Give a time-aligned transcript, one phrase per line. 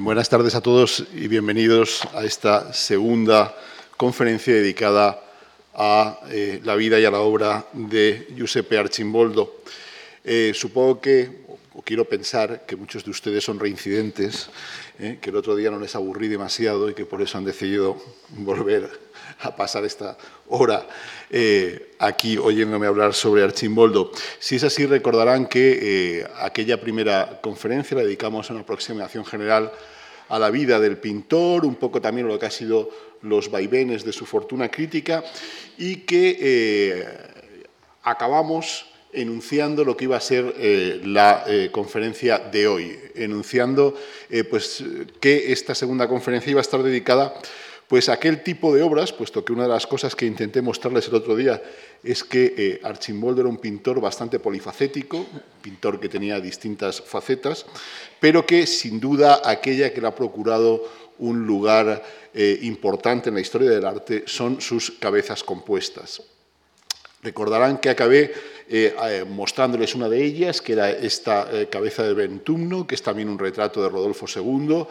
[0.00, 3.54] Buenas tardes a todos y bienvenidos a esta segunda
[3.98, 5.22] conferencia dedicada
[5.74, 9.56] a eh, la vida y a la obra de Giuseppe Archimboldo.
[10.24, 11.42] Eh, supongo que,
[11.74, 14.48] o quiero pensar, que muchos de ustedes son reincidentes,
[14.98, 18.00] eh, que el otro día no les aburrí demasiado y que por eso han decidido
[18.30, 18.90] volver
[19.40, 20.16] a pasar esta
[20.48, 20.86] hora
[21.98, 24.12] aquí oyéndome hablar sobre Archimboldo.
[24.38, 29.72] Si es así, recordarán que aquella primera conferencia la dedicamos a una aproximación general
[30.28, 32.88] a la vida del pintor, un poco también lo que ha sido
[33.20, 35.22] los vaivenes de su fortuna crítica
[35.76, 37.08] y que eh,
[38.02, 43.94] acabamos enunciando lo que iba a ser eh, la eh, conferencia de hoy, enunciando
[44.50, 44.82] pues,
[45.20, 47.34] que esta segunda conferencia iba a estar dedicada
[47.92, 51.14] pues aquel tipo de obras, puesto que una de las cosas que intenté mostrarles el
[51.14, 51.62] otro día
[52.02, 55.26] es que eh, Archimboldo era un pintor bastante polifacético,
[55.60, 57.66] pintor que tenía distintas facetas,
[58.18, 63.42] pero que sin duda aquella que le ha procurado un lugar eh, importante en la
[63.42, 66.22] historia del arte son sus cabezas compuestas.
[67.22, 68.32] Recordarán que acabé
[68.68, 73.38] eh, mostrándoles una de ellas, que era esta cabeza de Bentumno, que es también un
[73.38, 74.86] retrato de Rodolfo II,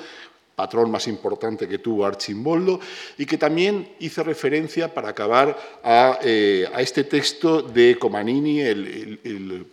[0.61, 2.79] patrón más importante que tuvo Archimboldo,
[3.17, 9.65] y que también hice referencia para acabar a, eh, este texto de Comanini, el, el,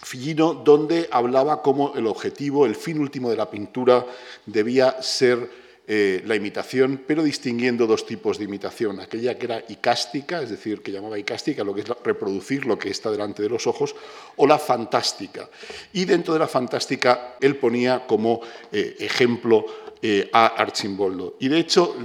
[0.00, 4.06] Fillino, donde hablaba cómo el objetivo, el fin último de la pintura
[4.46, 5.50] debía ser
[5.90, 10.82] eh, la imitación, pero distinguiendo dos tipos de imitación, aquella que era icástica, es decir,
[10.82, 13.96] que llamaba icástica, lo que es reproducir lo que está delante de los ojos,
[14.36, 15.48] o la fantástica.
[15.94, 19.64] Y dentro de la fantástica él ponía como eh, ejemplo
[20.02, 21.38] eh, a Archimboldo.
[21.40, 21.96] Y de hecho,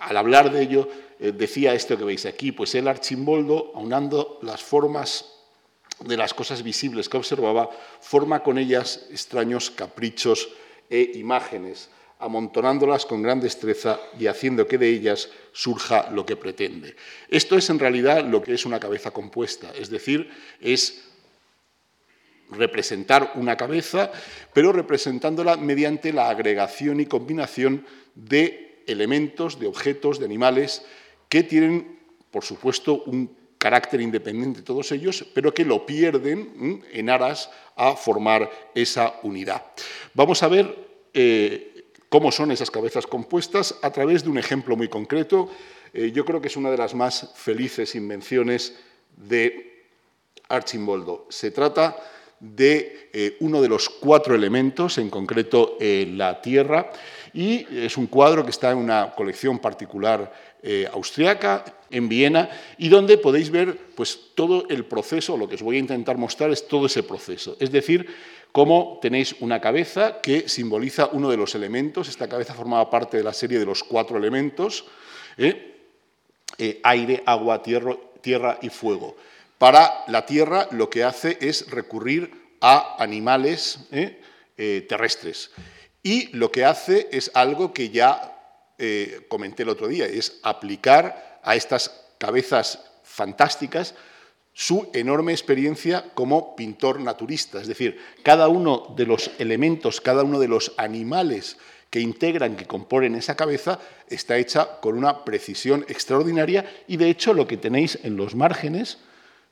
[0.00, 5.32] al hablar de ello, decía esto que veis aquí, pues el Archimboldo, aunando las formas
[6.04, 7.70] de las cosas visibles que observaba,
[8.02, 10.50] forma con ellas extraños caprichos
[10.90, 16.96] e imágenes, amontonándolas con gran destreza y haciendo que de ellas surja lo que pretende.
[17.28, 20.30] Esto es en realidad lo que es una cabeza compuesta, es decir,
[20.60, 21.04] es
[22.50, 24.10] representar una cabeza,
[24.52, 30.84] pero representándola mediante la agregación y combinación de elementos, de objetos, de animales,
[31.28, 31.98] que tienen,
[32.30, 38.50] por supuesto, un carácter independiente todos ellos, pero que lo pierden en aras a formar
[38.74, 39.62] esa unidad.
[40.14, 40.74] Vamos a ver
[41.12, 41.77] eh,
[42.08, 45.50] cómo son esas cabezas compuestas a través de un ejemplo muy concreto.
[45.92, 48.76] Eh, yo creo que es una de las más felices invenciones
[49.16, 49.84] de
[50.48, 51.26] Archimboldo.
[51.28, 51.96] Se trata
[52.40, 56.90] de eh, uno de los cuatro elementos, en concreto la Tierra,
[57.32, 60.32] y es un cuadro que está en una colección particular
[60.62, 65.62] eh, austriaca, en Viena, y donde podéis ver pues, todo el proceso, lo que os
[65.62, 67.56] voy a intentar mostrar es todo ese proceso.
[67.60, 68.06] Es decir,
[68.52, 73.24] cómo tenéis una cabeza que simboliza uno de los elementos, esta cabeza formaba parte de
[73.24, 74.86] la serie de los cuatro elementos,
[76.82, 79.16] aire, agua, tierra y fuego.
[79.58, 84.20] Para la Tierra lo que hace es recurrir a animales ¿eh?
[84.56, 85.50] Eh, terrestres.
[86.02, 88.36] Y lo que hace es algo que ya
[88.78, 93.94] eh, comenté el otro día, es aplicar a estas cabezas fantásticas
[94.58, 97.60] su enorme experiencia como pintor naturista.
[97.60, 101.58] Es decir, cada uno de los elementos, cada uno de los animales
[101.90, 107.34] que integran, que componen esa cabeza, está hecha con una precisión extraordinaria y de hecho
[107.34, 108.98] lo que tenéis en los márgenes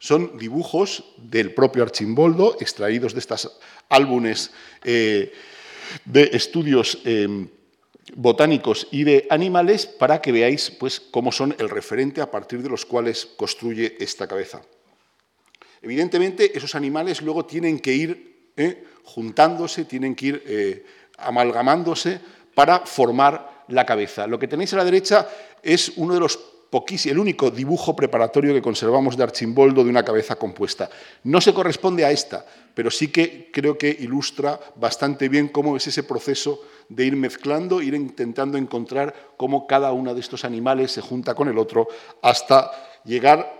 [0.01, 4.51] son dibujos del propio Archimboldo, extraídos de estos álbumes
[4.83, 5.33] eh,
[6.05, 7.47] de estudios eh,
[8.17, 12.71] botánicos y de animales, para que veáis pues, cómo son el referente a partir de
[12.71, 14.63] los cuales construye esta cabeza.
[15.83, 20.87] Evidentemente, esos animales luego tienen que ir eh, juntándose, tienen que ir
[21.19, 22.21] amalgamándose
[22.55, 24.27] para formar la cabeza.
[24.27, 25.29] Lo que tenéis a la derecha
[25.63, 26.39] es uno de los
[27.05, 30.91] el único dibujo preparatorio que conservamos de Archimboldo de una cabeza compuesta.
[31.25, 32.45] No se corresponde a esta,
[32.75, 37.81] pero sí que creo que ilustra bastante bien cómo es ese proceso de ir mezclando,
[37.81, 41.89] ir intentando encontrar cómo cada uno de estos animales se junta con el otro
[42.21, 42.71] hasta
[43.05, 43.51] llegar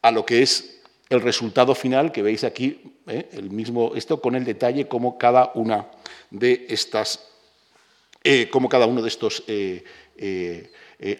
[0.00, 0.71] a lo que es
[1.12, 3.28] el resultado final que veis aquí, ¿eh?
[3.32, 5.90] el mismo, esto con el detalle cómo cada una
[6.30, 7.28] de estas,
[8.24, 9.84] eh, cada uno de estos eh,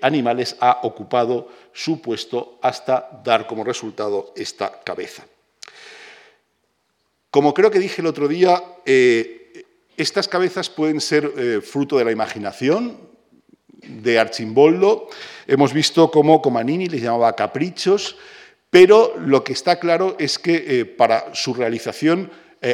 [0.00, 5.26] animales ha ocupado su puesto hasta dar como resultado esta cabeza.
[7.30, 8.62] Como creo que dije el otro día,
[9.96, 12.96] estas cabezas pueden ser fruto de la imaginación
[13.82, 15.08] de Archimboldo.
[15.46, 18.16] Hemos visto cómo Comanini les llamaba caprichos,
[18.72, 22.30] pero lo que está claro es que para su realización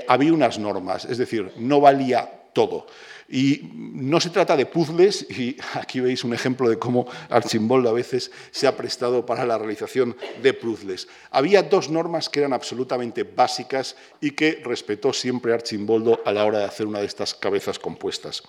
[0.06, 2.86] había unas normas, es decir, no valía todo.
[3.30, 7.92] Y no se trata de puzzles, y aquí veis un ejemplo de cómo Archimboldo a
[7.92, 11.08] veces se ha prestado para la realización de puzzles.
[11.30, 16.60] Había dos normas que eran absolutamente básicas y que respetó siempre Archimboldo a la hora
[16.60, 18.42] de hacer una de estas cabezas compuestas.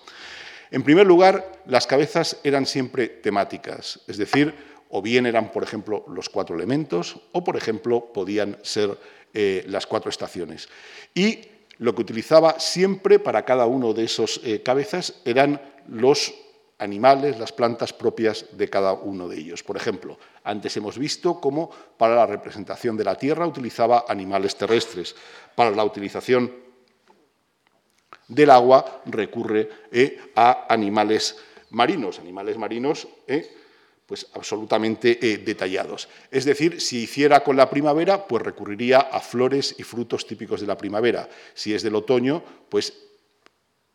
[0.70, 4.54] En primer lugar, las cabezas eran siempre temáticas, es decir,
[4.90, 8.98] o bien eran, por ejemplo, los cuatro elementos, o, por ejemplo, podían ser
[9.32, 10.68] eh, las cuatro estaciones.
[11.14, 11.40] Y
[11.78, 16.34] lo que utilizaba siempre para cada uno de esos eh, cabezas eran los
[16.78, 19.62] animales, las plantas propias de cada uno de ellos.
[19.62, 25.14] Por ejemplo, antes hemos visto cómo para la representación de la Tierra utilizaba animales terrestres,
[25.54, 26.52] para la utilización
[28.26, 31.36] del agua recurre eh, a animales
[31.70, 33.06] marinos, animales marinos
[34.10, 36.08] pues absolutamente eh, detallados.
[36.32, 40.66] Es decir, si hiciera con la primavera, pues recurriría a flores y frutos típicos de
[40.66, 41.28] la primavera.
[41.54, 42.92] Si es del otoño, pues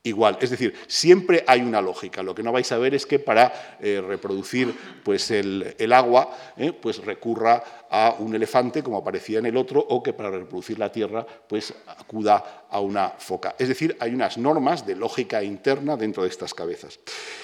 [0.06, 0.38] igual.
[0.40, 2.24] Es decir, siempre hay una lógica.
[2.24, 4.74] Lo que no vais a ver es que para eh, reproducir
[5.04, 10.02] pues, el, agua, eh, pues recurra a un elefante, como aparecía en el otro, o
[10.02, 13.56] que para reproducir la tierra, pues acuda a una foca.
[13.58, 17.00] Es decir, hay unas normas de lógica interna dentro de estas cabezas.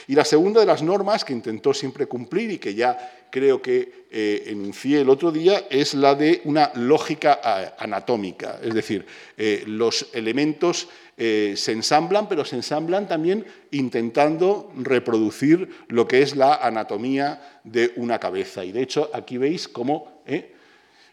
[0.07, 4.06] Y la segunda de las normas que intentó siempre cumplir y que ya creo que
[4.12, 8.60] eh, enuncié el otro día es la de una lógica anatómica.
[8.62, 9.06] Es decir,
[9.66, 10.88] los elementos
[11.24, 17.94] eh, se ensamblan, pero se ensamblan también intentando reproducir lo que es la anatomía de
[17.98, 18.66] una cabeza.
[18.66, 20.56] Y de hecho, aquí veis cómo eh,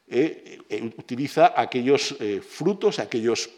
[0.09, 2.17] eh, utiliza aquellos
[2.49, 3.51] frutos, aquellos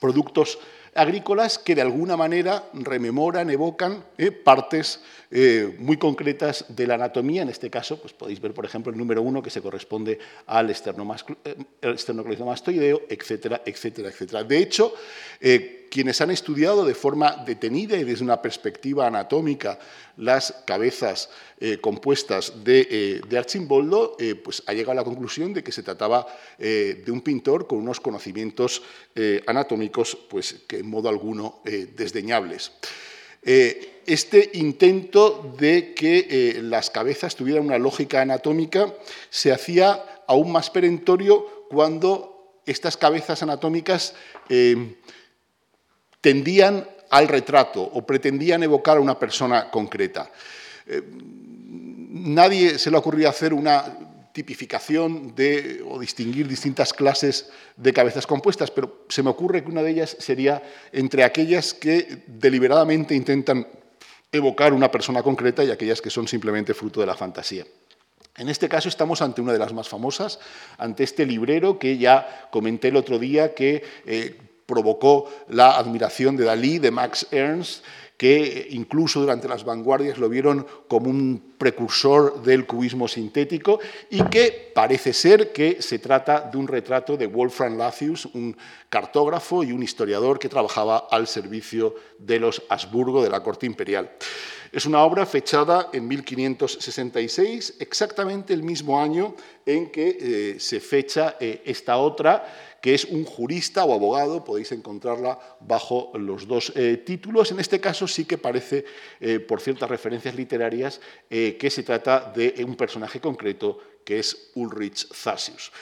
[0.00, 0.58] productos
[0.94, 4.06] agrícolas que de alguna manera rememoran, evocan
[4.44, 5.02] partes
[5.34, 7.40] eh, muy concretas de la anatomía.
[7.40, 10.68] En este caso, pues podéis ver, por ejemplo, el número uno que se corresponde al
[10.68, 10.74] eh,
[11.80, 14.44] esternocleidomastoideo, etcétera, etcétera, etcétera.
[14.44, 14.92] De hecho,
[15.40, 19.78] eh, quienes han estudiado de forma detenida y desde una perspectiva anatómica
[20.18, 21.30] las cabezas
[21.80, 26.26] compuestas de, Archimboldo, pues ha llegado a la conclusión de que se trataba
[26.58, 28.82] de un pintor con unos conocimientos
[29.46, 32.72] anatómicos pues, que en modo alguno desdeñables.
[33.42, 38.92] Eh, este intento de que eh, las cabezas tuvieran una lógica anatómica
[39.30, 44.14] se hacía aún más perentorio cuando estas cabezas anatómicas
[44.48, 44.96] eh,
[46.20, 50.30] tendían al retrato o pretendían evocar a una persona concreta.
[52.08, 53.98] nadie se le ocurría hacer una
[54.32, 59.82] tipificación de, o distinguir distintas clases de cabezas compuestas, pero se me ocurre que una
[59.82, 60.62] de ellas sería
[60.92, 63.66] entre aquellas que deliberadamente intentan
[64.32, 67.66] evocar una persona concreta y aquellas que son simplemente fruto de la fantasía.
[68.38, 70.40] En este caso estamos ante una de las más famosas,
[70.78, 76.44] ante este librero que ya comenté el otro día que eh, provocó la admiración de
[76.44, 77.84] Dalí, de Max Ernst,
[78.16, 83.78] que incluso durante las vanguardias lo vieron como un precursor del cubismo sintético
[84.10, 88.56] y que parece ser que se trata de un retrato de Wolfram Lathius, un
[88.88, 94.10] cartógrafo y un historiador que trabajaba al servicio de los Habsburgo de la corte imperial.
[94.72, 99.34] Es una obra fechada en 1566, exactamente el mismo año
[99.66, 104.72] en que eh, se fecha eh, esta otra que es un jurista o abogado, podéis
[104.72, 107.52] encontrarla bajo los dos eh, títulos.
[107.52, 108.84] En este caso sí que parece,
[109.46, 111.00] por ciertas referencias literarias,
[111.56, 115.72] que se trata de un personaje concreto que es Ulrich Zasius.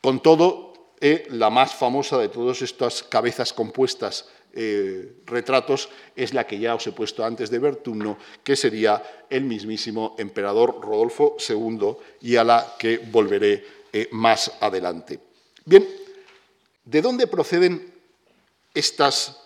[0.00, 0.94] Con todo,
[1.30, 4.28] la más famosa de todas estas cabezas compuestas
[5.26, 10.16] retratos es la que ya os he puesto antes de Bertumno, que sería el mismísimo
[10.18, 13.64] emperador Rodolfo II y a la que volveré
[14.12, 15.20] más adelante.
[15.64, 15.86] Bien,
[16.86, 17.92] ¿De dónde proceden
[18.72, 19.42] estas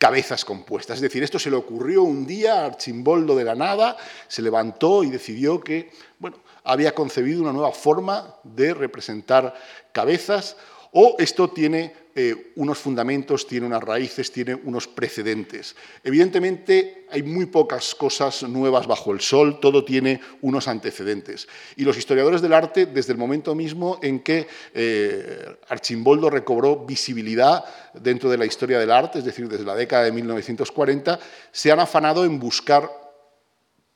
[0.00, 0.96] cabezas compuestas?
[0.96, 5.04] Es decir, esto se le ocurrió un día a Archimboldo de la nada, se levantó
[5.04, 9.54] y decidió que bueno, había concebido una nueva forma de representar
[9.92, 10.56] cabezas
[10.92, 15.74] o esto tiene eh, unos fundamentos, tiene unas raíces, tiene unos precedentes.
[16.04, 21.48] Evidentemente hay muy pocas cosas nuevas bajo el sol, todo tiene unos antecedentes.
[21.76, 27.64] Y los historiadores del arte, desde el momento mismo en que eh, Archimboldo recobró visibilidad
[27.94, 31.18] dentro de la historia del arte, es decir, desde la década de 1940,
[31.50, 32.90] se han afanado en buscar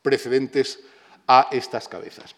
[0.00, 0.80] precedentes
[1.26, 2.34] a estas cabezas.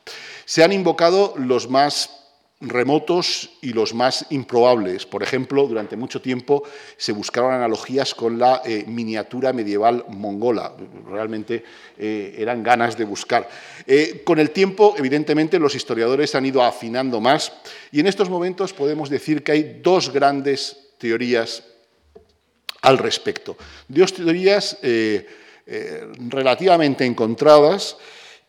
[0.47, 2.26] Se han invocado los más
[2.61, 5.05] remotos y los más improbables.
[5.05, 6.63] Por ejemplo, durante mucho tiempo
[6.97, 10.75] se buscaron analogías con la eh, miniatura medieval mongola.
[11.09, 11.63] Realmente
[11.99, 13.49] eh, eran ganas de buscar.
[13.87, 17.53] Eh, con el tiempo, evidentemente, los historiadores han ido afinando más
[17.93, 21.63] y en estos momentos podemos decir que hay dos grandes teorías
[22.81, 23.57] al respecto.
[23.89, 24.79] Dos teorías
[26.29, 27.97] relativamente encontradas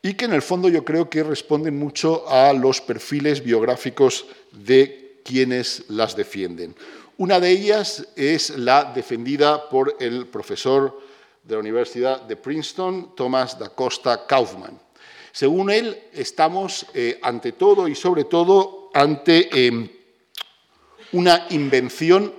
[0.08, 5.20] y que en el fondo yo creo que responden mucho a los perfiles biográficos de
[5.26, 6.74] quienes las defienden.
[7.18, 10.98] Una de ellas es la defendida por el profesor
[11.44, 14.80] de la Universidad de Princeton, Thomas da Costa Kaufman.
[15.34, 19.90] Según él, estamos eh, ante todo y sobre todo ante em,
[21.12, 22.34] una invención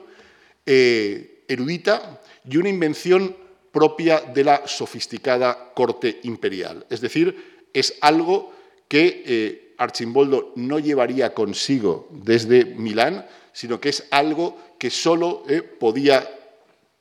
[0.65, 3.37] eh, erudita y una invención
[3.71, 6.87] propia de la sofisticada corte imperial.
[6.89, 8.53] Es decir, es algo
[8.89, 15.63] que eh, Archimboldo no llevaría consigo desde Milán, sino que es algo que solo eh,
[15.63, 16.29] podía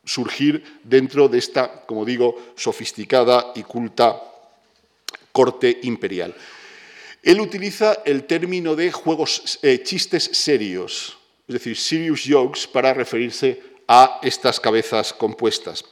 [0.05, 4.21] surgir dentro de esta, como digo, sofisticada y culta
[5.31, 6.33] corte imperial.
[7.21, 13.61] Él utiliza el término de juegos, eh, chistes serios, es decir, serious jokes, para referirse
[13.87, 15.83] a estas cabezas compuestas.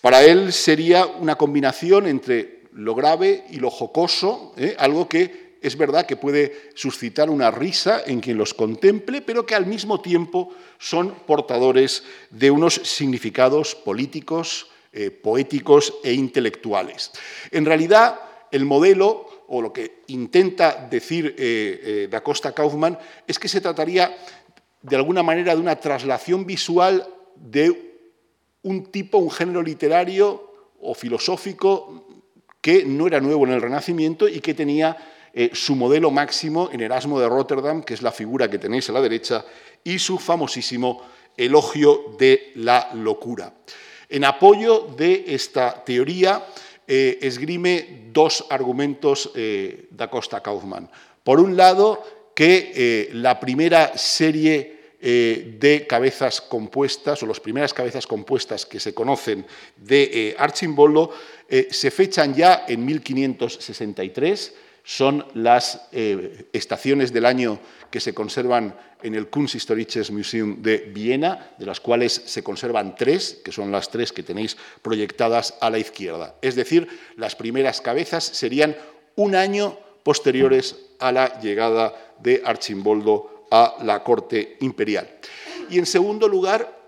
[0.00, 4.74] Para él sería una combinación entre lo grave y lo jocoso, ¿eh?
[4.78, 9.54] algo que es verdad que puede suscitar una risa en quien los contemple, pero que
[9.54, 17.12] al mismo tiempo son portadores de unos significados políticos, eh, poéticos e intelectuales.
[17.50, 23.48] En realidad, el modelo, o lo que intenta decir eh, Da Costa Kaufmann, es que
[23.48, 24.16] se trataría
[24.82, 27.90] de alguna manera de una traslación visual de
[28.62, 32.06] un tipo, un género literario o filosófico
[32.60, 34.96] que no era nuevo en el Renacimiento y que tenía
[35.32, 38.92] eh, su modelo máximo en Erasmo de Rotterdam, que es la figura que tenéis a
[38.92, 39.44] la derecha,
[39.84, 41.02] y su famosísimo
[41.36, 43.52] elogio de la locura.
[44.08, 46.46] En apoyo de esta teoría,
[46.86, 50.90] eh, esgrime dos argumentos eh, da Costa Kaufmann.
[51.22, 52.02] Por un lado,
[52.34, 58.92] que la primera serie eh, de cabezas compuestas, o las primeras cabezas compuestas que se
[58.92, 61.10] conocen de eh, Archimboldo,
[61.48, 64.54] eh, se fechan ya en 1563,
[64.84, 65.88] son las
[66.52, 72.12] estaciones del año que se conservan en el Kunsthistorisches Museum de Viena, de las cuales
[72.24, 76.34] se conservan tres, que son las tres que tenéis proyectadas a la izquierda.
[76.42, 78.76] Es decir, las primeras cabezas serían
[79.16, 85.08] un año posteriores a la llegada de Archimboldo a la corte imperial.
[85.70, 86.80] Y en segundo lugar,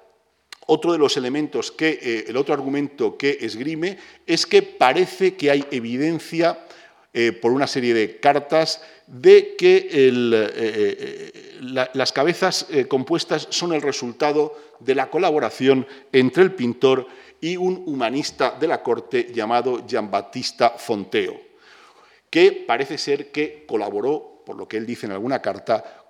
[0.67, 5.51] otro de los elementos que, eh, el otro argumento que esgrime es que parece que
[5.51, 6.67] hay evidencia
[7.15, 11.31] eh, por una serie de cartas de que eh,
[11.85, 17.07] las cabezas compuestas son el resultado de la colaboración entre el pintor
[17.41, 21.39] y un humanista de la corte llamado Giambattista Fonteo,
[22.31, 26.02] que parece ser que colaboró, por lo que él dice en alguna carta,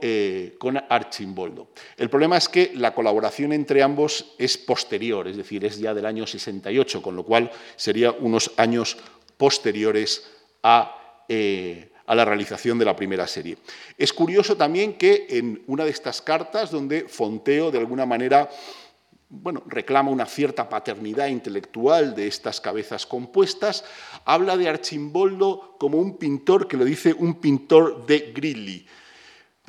[0.00, 1.68] eh, con, Archimboldo.
[1.96, 6.06] El problema es que la colaboración entre ambos es posterior, es decir, es ya del
[6.06, 8.96] año 68, con lo cual sería unos años
[9.36, 10.28] posteriores
[10.62, 13.58] a, eh, a la realización de la primera serie.
[13.96, 18.50] Es curioso también que en una de estas cartas, donde Fonteo de alguna manera
[19.30, 23.84] bueno, reclama una cierta paternidad intelectual de estas cabezas compuestas,
[24.24, 28.86] habla de Archimboldo como un pintor que lo dice un pintor de Grilli.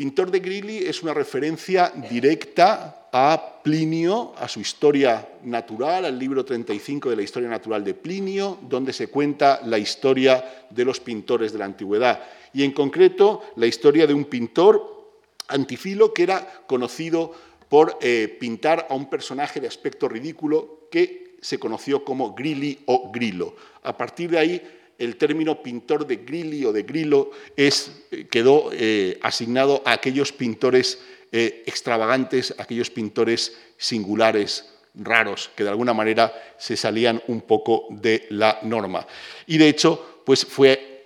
[0.02, 6.44] Pintor de Grilli es una referencia directa a Plinio, a su historia natural, al libro
[6.44, 11.54] 35 de la historia natural de Plinio, donde se cuenta la historia de los pintores
[11.54, 12.20] de la antigüedad.
[12.52, 17.36] Y en concreto, la historia de un pintor, Antifilo, que era conocido
[17.70, 23.12] por eh, pintar a un personaje de aspecto ridículo que se conoció como Grilli o
[23.12, 23.56] Grillo.
[23.84, 28.70] A partir de ahí, el término pintor de Grilli o de Grillo es, eh, quedó
[28.72, 31.00] eh, asignado a aquellos pintores
[31.32, 38.28] eh, extravagantes, aquellos pintores singulares, raros, que de alguna manera se salían un poco de
[38.30, 39.08] la norma.
[39.48, 41.06] Y de hecho, pues fue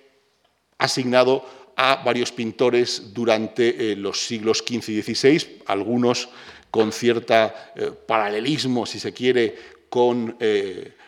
[0.78, 1.46] asignado
[1.78, 6.30] a varios pintores durante los siglos XV y XVI, algunos
[6.72, 7.74] con cierta
[8.08, 9.56] paralelismo, si se quiere,
[9.90, 10.38] con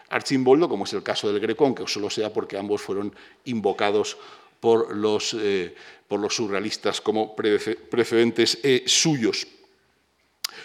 [0.10, 3.14] Archimboldo, como es el caso del Greco, aunque solo sea porque ambos fueron
[3.46, 4.18] invocados
[4.60, 5.76] por los, eh,
[6.08, 9.48] por los surrealistas como precedentes eh, suyos.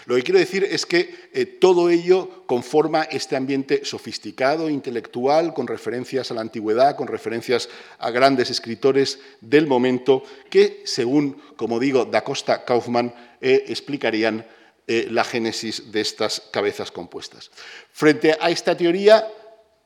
[0.07, 5.67] Lo que quiero decir es que eh, todo ello conforma este ambiente sofisticado, intelectual, con
[5.67, 7.69] referencias a la antigüedad, con referencias
[7.99, 14.47] a grandes escritores del momento, que, según, como digo, Da Costa Kaufmann, explicarían
[14.87, 17.51] eh, la génesis de estas cabezas compuestas.
[17.93, 19.27] Frente a esta teoría,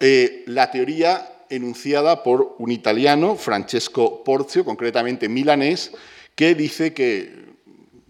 [0.00, 5.92] eh, la teoría enunciada por un italiano, Francesco Porzio, concretamente milanés,
[6.34, 7.46] que dice que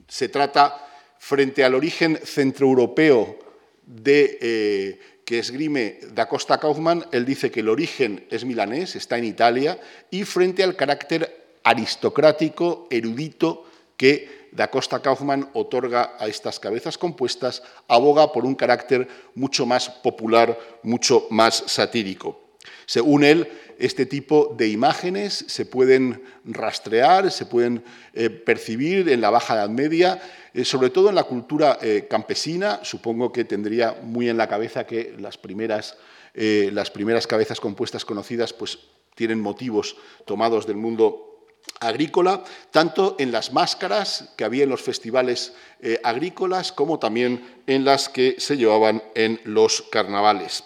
[0.08, 0.82] se trata,
[1.18, 3.38] frente al origen centroeuropeo
[3.84, 9.24] de, que esgrime Da Costa Kaufmann, él dice que el origen es milanés, está en
[9.24, 9.78] Italia,
[10.10, 13.66] y frente al carácter aristocrático, erudito,
[13.96, 19.88] que Da Costa Kaufmann otorga a estas cabezas compuestas, aboga por un carácter mucho más
[19.88, 22.46] popular, mucho más satírico.
[22.86, 23.48] Según él,
[23.78, 27.82] este tipo de imágenes se pueden rastrear, se pueden
[28.14, 30.20] eh, percibir en la Baja Edad Media,
[30.54, 32.80] eh, sobre todo en la cultura eh, campesina.
[32.82, 35.96] Supongo que tendría muy en la cabeza que las primeras,
[36.34, 38.78] las primeras cabezas compuestas conocidas pues,
[39.14, 41.35] tienen motivos tomados del mundo
[41.80, 47.84] agrícola, tanto en las máscaras que había en los festivales eh, agrícolas como también en
[47.84, 50.64] las que se llevaban en los carnavales.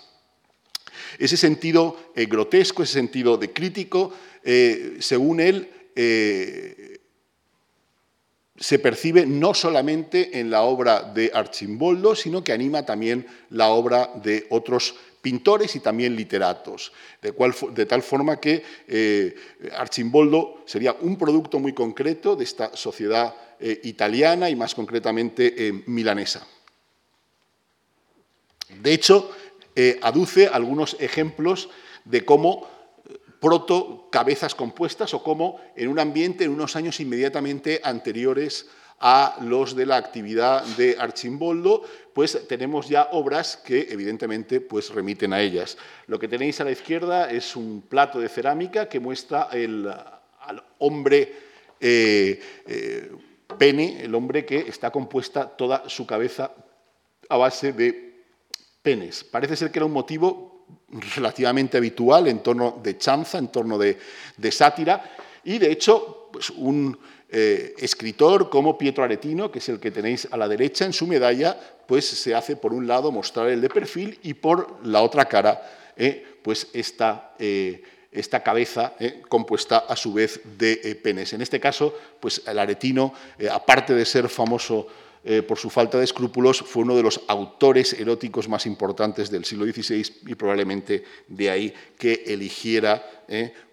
[1.19, 4.13] Ese sentido eh, grotesco, ese sentido de crítico,
[4.45, 5.71] eh, según él,
[8.61, 14.11] se percibe no solamente en la obra de Archimboldo, sino que anima también la obra
[14.23, 19.35] de otros pintores y también literatos, de, tal forma que eh,
[19.77, 25.83] Archimboldo sería un producto muy concreto de esta sociedad eh, italiana y más concretamente eh,
[25.87, 26.47] milanesa.
[28.83, 29.31] De hecho,
[30.03, 31.71] aduce algunos ejemplos
[32.05, 32.69] de cómo
[33.41, 38.69] proto cabezas compuestas o cómo en un ambiente en unos años inmediatamente anteriores
[39.01, 41.83] a los de la actividad de Archimboldo,
[42.13, 45.79] pues tenemos ya obras que evidentemente pues remiten a ellas.
[46.07, 51.33] Lo que tenéis a la izquierda es un plato de cerámica que muestra al hombre
[51.81, 53.11] eh, eh,
[53.57, 56.53] pene, el hombre que está compuesta toda su cabeza
[57.31, 58.25] a base de
[58.83, 59.25] penes.
[59.25, 60.50] Parece ser que era un motivo
[61.17, 63.99] relativamente habitual en torno de chanza, en torno de,
[64.51, 65.13] sátira,
[65.45, 66.99] y de hecho pues un
[67.29, 71.07] eh, escritor como Pietro Aretino, que es el que tenéis a la derecha en su
[71.07, 75.27] medalla, pues se hace por un lado mostrar el de perfil y por la otra
[75.27, 78.95] cara, eh, pues esta, eh, esta cabeza
[79.29, 81.33] compuesta a su vez de penes.
[81.33, 83.15] En este caso, pues el Aretino,
[83.51, 84.89] aparte de ser famoso
[85.47, 89.67] por su falta de escrúpulos, fue uno de los autores eróticos más importantes del siglo
[89.67, 93.25] XVI y probablemente de ahí que eligiera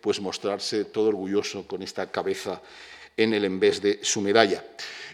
[0.01, 2.61] pues mostrarse todo orgulloso con esta cabeza
[3.17, 4.63] en el vez de su medalla.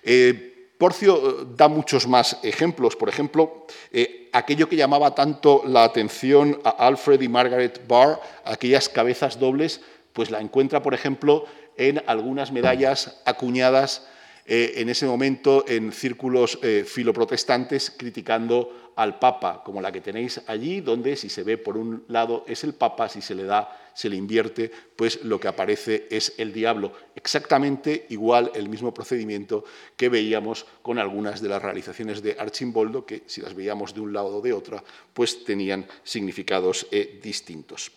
[0.04, 2.96] Eh, Porcio eh, da muchos más ejemplos.
[2.96, 8.90] Por ejemplo, eh, aquello que llamaba tanto la atención a Alfred y Margaret Barr, aquellas
[8.90, 11.46] cabezas dobles, pues la encuentra, por ejemplo,
[11.78, 14.06] en algunas medallas acuñadas
[14.46, 21.16] en ese momento en círculos filoprotestantes criticando al Papa, como la que tenéis allí, donde
[21.16, 24.16] si se ve por un lado es el Papa, si se le da, se le
[24.16, 26.94] invierte, pues lo que aparece es el diablo.
[27.16, 29.64] Exactamente igual el mismo procedimiento
[29.96, 34.14] que veíamos con algunas de las realizaciones de Archimboldo, que si las veíamos de un
[34.14, 37.92] lado o de otro, pues tenían significados eh, distintos.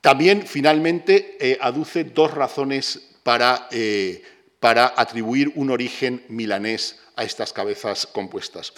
[0.00, 4.22] También, finalmente, eh, aduce dos razones para, eh,
[4.60, 8.72] para atribuir un origen milanés a estas cabezas compuestas.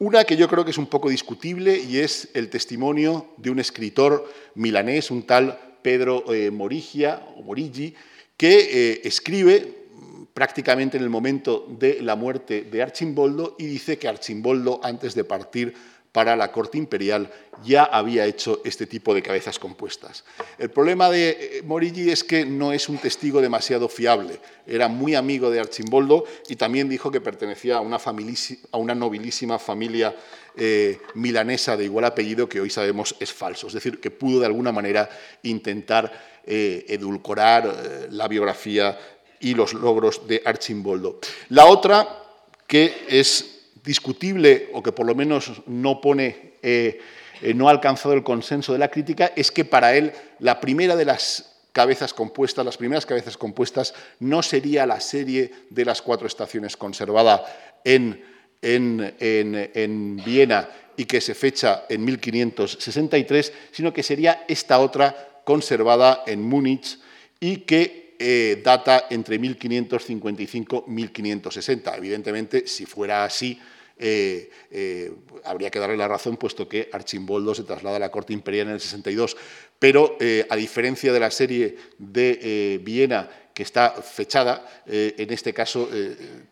[0.00, 3.60] Una que yo creo que es un poco discutible y es el testimonio de un
[3.60, 7.94] escritor milanés, un tal Pedro eh, Morigia, o Morigi,
[8.36, 9.86] que eh, escribe
[10.34, 15.22] prácticamente en el momento de la muerte de Archimboldo y dice que Archimboldo, antes de
[15.22, 15.74] partir,
[16.12, 17.32] para la corte imperial
[17.64, 20.24] ya había hecho este tipo de cabezas compuestas.
[20.58, 24.38] El problema de eh, Morigi es que no es un testigo demasiado fiable.
[24.66, 30.14] Era muy amigo de Archimboldo y también dijo que pertenecía a una, nobilísima familia
[30.54, 33.68] eh, milanesa de igual apellido que hoy sabemos es falso.
[33.68, 35.08] Es decir, que pudo de alguna manera
[35.42, 38.98] intentar eh, edulcorar la biografía
[39.40, 41.20] y los logros de Archimboldo.
[41.48, 42.24] La otra,
[42.66, 43.51] que es
[43.84, 47.00] discutible o que por lo menos no pone, eh,
[47.40, 50.96] eh, no ha alcanzado el consenso de la crítica, es que para él la primera
[50.96, 56.26] de las cabezas compuestas, las primeras cabezas compuestas, no sería la serie de las cuatro
[56.26, 57.44] estaciones conservada
[57.84, 58.22] en,
[58.60, 66.22] en, en Viena y que se fecha en 1563, sino que sería esta otra conservada
[66.26, 66.98] en Múnich
[67.40, 71.96] y que eh, data entre 1555 y 1560.
[71.96, 73.58] Evidentemente, si fuera así,
[73.98, 78.32] eh, eh, habría que darle la razón, puesto que Archimboldo se traslada a la corte
[78.32, 79.36] imperial en el 62.
[79.80, 80.16] Pero,
[80.48, 85.90] a diferencia de la serie de Viena, que está fechada, en este caso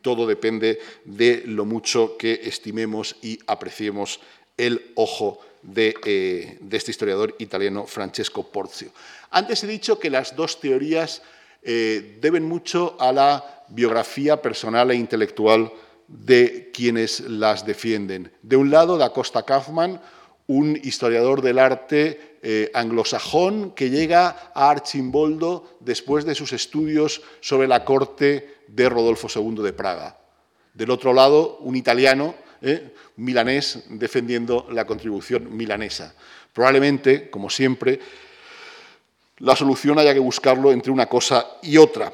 [0.02, 4.18] todo depende de lo mucho que estimemos y apreciemos
[4.56, 8.90] el ojo de, este historiador italiano Francesco Porzio.
[9.30, 11.22] Antes he dicho que las dos teorías
[11.62, 15.70] deben mucho a la biografía personal e intelectual
[16.08, 18.32] de quienes las defienden.
[18.42, 20.00] De un lado, Da Costa Kaufman,
[20.48, 27.68] un historiador del arte eh, anglosajón que llega a Archimboldo después de sus estudios sobre
[27.68, 30.18] la corte de Rodolfo II de Praga.
[30.74, 36.14] Del otro lado, un italiano, eh, milanés, defendiendo la contribución milanesa.
[36.52, 38.00] Probablemente, como siempre,
[39.40, 42.12] la solución haya que buscarlo entre una cosa y otra.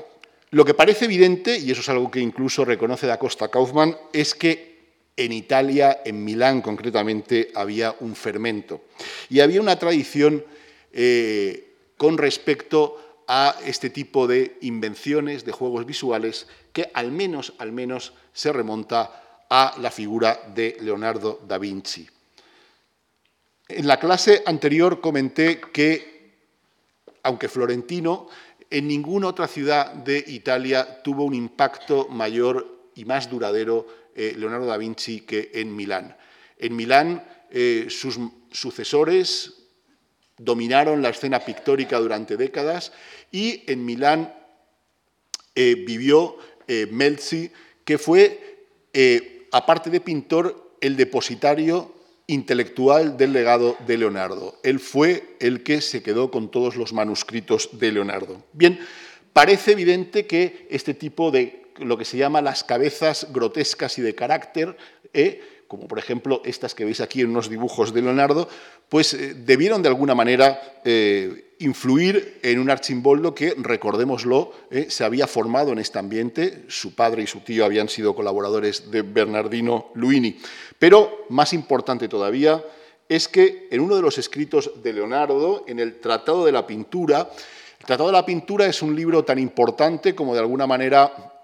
[0.50, 4.34] Lo que parece evidente, y eso es algo que incluso reconoce Da Costa Kaufmann, es
[4.34, 4.76] que
[5.16, 8.82] en Italia, en Milán concretamente, había un fermento.
[9.28, 10.44] Y había una tradición
[10.92, 17.72] eh, con respecto a este tipo de invenciones, de juegos visuales, que al menos, al
[17.72, 22.06] menos se remonta a la figura de Leonardo da Vinci.
[23.68, 26.15] En la clase anterior comenté que,
[27.26, 28.28] aunque florentino,
[28.70, 33.84] en ninguna otra ciudad de Italia tuvo un impacto mayor y más duradero
[34.14, 36.16] eh, Leonardo da Vinci que en Milán.
[36.56, 38.16] En Milán eh, sus
[38.52, 39.54] sucesores
[40.38, 42.92] dominaron la escena pictórica durante décadas
[43.32, 44.32] y en Milán
[45.54, 46.36] eh, vivió
[46.90, 47.50] Melzi,
[47.84, 48.66] que fue,
[49.52, 51.94] aparte de pintor, el depositario
[52.26, 54.58] intelectual del legado de Leonardo.
[54.62, 58.42] Él fue el que se quedó con todos los manuscritos de Leonardo.
[58.52, 58.80] Bien,
[59.32, 64.14] parece evidente que este tipo de lo que se llama las cabezas grotescas y de
[64.14, 64.76] carácter,
[65.12, 68.48] eh, como por ejemplo estas que veis aquí en unos dibujos de Leonardo,
[68.88, 74.52] pues eh, debieron de alguna manera eh, influir en un archimboldo que, recordémoslo,
[74.88, 76.64] se había formado en este ambiente.
[76.68, 80.38] Su padre y su tío habían sido colaboradores de Bernardino Luini.
[80.78, 82.62] Pero, más importante todavía,
[83.08, 87.30] es que en uno de los escritos de Leonardo, en el Tratado de la Pintura,
[87.78, 91.35] el Tratado de la Pintura es un libro tan importante como de alguna manera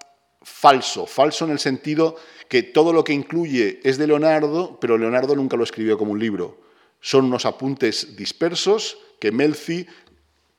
[0.43, 2.15] falso, falso en el sentido
[2.47, 6.19] que todo lo que incluye es de Leonardo, pero Leonardo nunca lo escribió como un
[6.19, 6.61] libro.
[7.01, 9.87] Son unos apuntes dispersos que Melzi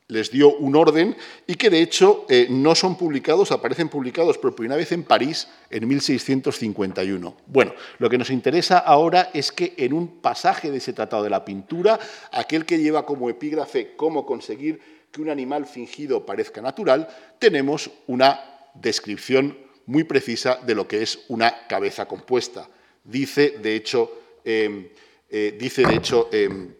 [0.08, 1.16] les dio un orden
[1.46, 5.48] y que de hecho eh, no son publicados, aparecen publicados por primera vez en París
[5.70, 7.36] en 1651.
[7.46, 11.30] Bueno, lo que nos interesa ahora es que en un pasaje de ese tratado de
[11.30, 11.98] la pintura,
[12.32, 18.40] aquel que lleva como epígrafe cómo conseguir que un animal fingido parezca natural, tenemos una
[18.74, 22.68] descripción muy precisa de lo que es una cabeza compuesta.
[23.02, 24.10] Dice, de hecho,
[24.44, 24.88] em,
[25.28, 26.74] eh, dice, de hecho em,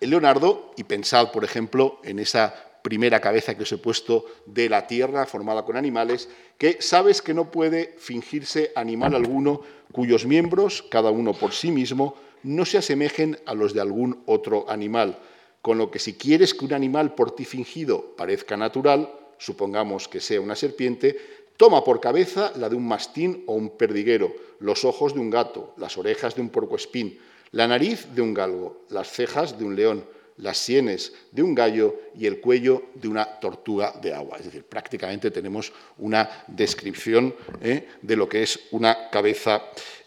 [0.00, 4.86] Leonardo, y pensad, por ejemplo, en esa primera cabeza que os he puesto de la
[4.86, 11.10] Tierra formada con animales, que sabes que no puede fingirse animal alguno cuyos miembros, cada
[11.10, 15.18] uno por sí mismo, no se asemejen a los de algún otro animal.
[15.62, 20.20] Con lo que si quieres que un animal por ti fingido parezca natural, supongamos que
[20.20, 21.16] sea una serpiente,
[21.58, 25.74] Toma por cabeza la de un mastín o un perdiguero, los ojos de un gato,
[25.76, 27.18] las orejas de un puercoespín,
[27.50, 30.04] la nariz de un galgo, las cejas de un león,
[30.36, 34.38] las sienes de un gallo y el cuello de una tortuga de agua.
[34.38, 37.88] Es decir, prácticamente tenemos una descripción ¿eh?
[38.02, 39.60] de lo que es una cabeza.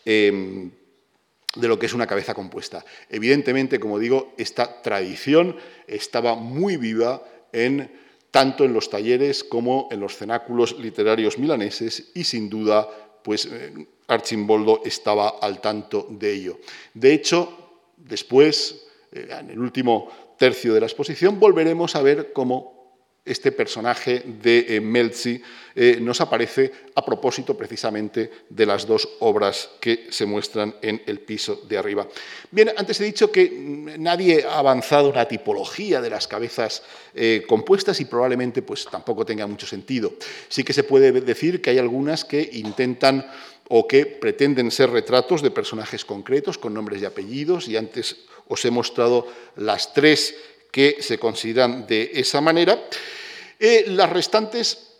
[0.05, 0.71] Em,
[1.53, 2.85] de lo que es una cabeza compuesta.
[3.09, 7.91] Evidentemente, como digo, esta tradición estaba muy viva en
[8.31, 12.89] tanto en los talleres como en los cenáculos literarios milaneses y sin duda
[13.23, 16.59] pues eh, Archimboldo estaba al tanto de ello.
[16.93, 22.80] De hecho, después, eh, en el último tercio de la exposición, volveremos a ver cómo
[23.23, 25.41] este personaje de eh, Melzi
[25.75, 31.19] eh, nos aparece a propósito precisamente de las dos obras que se muestran en el
[31.19, 32.07] piso de arriba.
[32.49, 33.49] Bien, antes he dicho que
[33.99, 39.45] nadie ha avanzado una tipología de las cabezas eh, compuestas y probablemente pues, tampoco tenga
[39.45, 40.13] mucho sentido.
[40.49, 43.25] Sí que se puede decir que hay algunas que intentan
[43.69, 48.65] o que pretenden ser retratos de personajes concretos con nombres y apellidos, y antes os
[48.65, 50.35] he mostrado las tres
[50.71, 52.81] que se consideran de esa manera.
[53.59, 54.95] Eh, las restantes,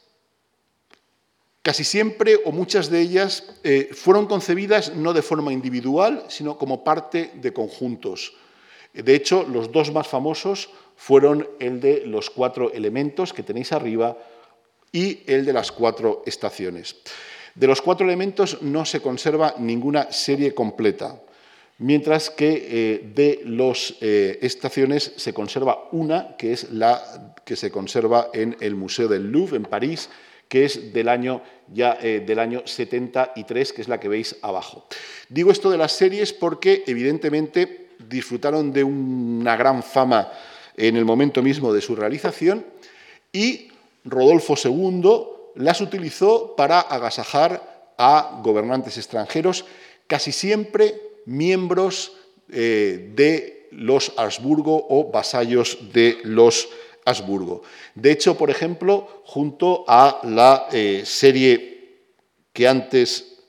[1.61, 6.83] casi siempre o muchas de ellas, eh, fueron concebidas no de forma individual, sino como
[6.83, 8.33] parte de conjuntos.
[8.93, 14.17] De hecho, los dos más famosos fueron el de los cuatro elementos que tenéis arriba
[14.91, 16.97] y el de las cuatro estaciones.
[17.55, 21.21] De los cuatro elementos no se conserva ninguna serie completa
[21.81, 27.71] mientras que eh, de las eh, estaciones se conserva una, que es la que se
[27.71, 30.07] conserva en el Museo del Louvre, en París,
[30.47, 31.41] que es del año,
[31.73, 34.85] ya, eh, del año 73, que es la que veis abajo.
[35.27, 40.31] Digo esto de las series porque, evidentemente, disfrutaron de una gran fama
[40.77, 42.63] en el momento mismo de su realización
[43.33, 43.69] y
[44.05, 49.65] Rodolfo II las utilizó para agasajar a gobernantes extranjeros,
[50.05, 52.13] casi siempre miembros
[52.49, 56.67] eh, de los Habsburgo o vasallos de los
[57.05, 57.63] Habsburgo.
[57.95, 62.09] De hecho, por ejemplo, junto a la eh, serie
[62.51, 63.39] que antes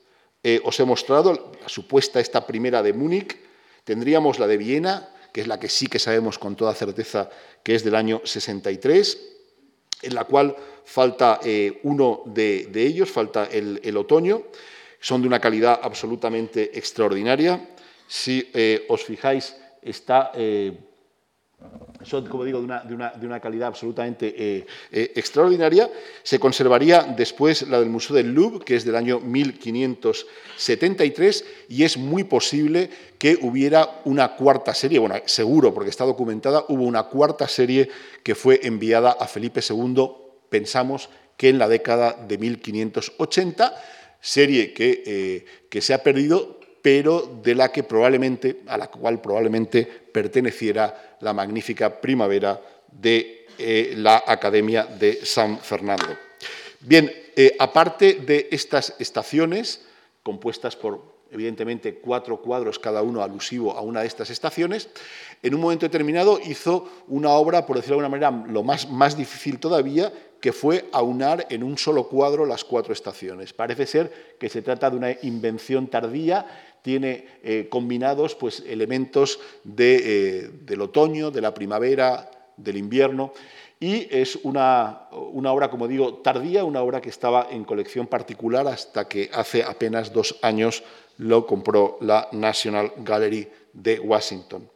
[0.41, 3.37] eh, os he mostrado, la supuesta esta primera de Múnich,
[3.83, 7.29] tendríamos la de Viena, que es la que sí que sabemos con toda certeza
[7.63, 9.17] que es del año 63,
[10.03, 10.55] en la cual
[10.85, 11.39] falta
[11.83, 14.43] uno de, ellos, falta el, otoño,
[15.03, 17.59] son de una calidad absolutamente extraordinaria.
[18.07, 18.47] Si
[18.87, 20.31] os fijáis, está
[22.03, 22.65] son, como digo, de
[23.25, 25.89] una, calidad absolutamente eh, eh, extraordinaria.
[26.21, 31.97] Se conservaría después la del Museo del Louvre, que es del año 1573, y es
[31.97, 37.47] muy posible que hubiera una cuarta serie, bueno, seguro, porque está documentada, hubo una cuarta
[37.47, 37.87] serie
[38.21, 40.09] que fue enviada a Felipe II,
[40.49, 43.73] pensamos que en la década de 1580,
[44.23, 49.21] serie que, eh, que se ha perdido pero de la que probablemente, a la cual
[49.21, 52.59] probablemente perteneciera la magnífica primavera
[52.91, 56.17] de eh, la Academia de San Fernando.
[56.81, 59.85] Bien, eh, aparte de estas estaciones,
[60.23, 64.89] compuestas por evidentemente cuatro cuadros, cada uno alusivo a una de estas estaciones,
[65.41, 69.17] en un momento determinado hizo una obra, por decirlo de alguna manera, lo más, más
[69.17, 73.53] difícil todavía, que fue aunar en un solo cuadro las cuatro estaciones.
[73.53, 76.45] Parece ser que se trata de una invención tardía
[76.83, 79.39] tiene eh, combinados pues, elementos
[79.77, 83.33] eh, del otoño, de la primavera, del invierno,
[83.83, 89.09] y es una, obra, como digo, tardía, una obra que estaba en colección particular hasta
[89.09, 90.83] que hace apenas dos años
[91.17, 94.69] lo compró la National Gallery de Washington.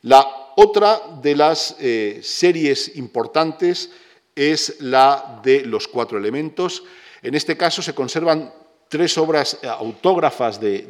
[0.00, 0.26] La
[0.56, 3.90] otra de las eh, series importantes
[4.34, 6.84] es la de los cuatro elementos.
[7.20, 8.50] En este caso se conservan
[8.88, 10.88] tres obras eh, autógrafas de,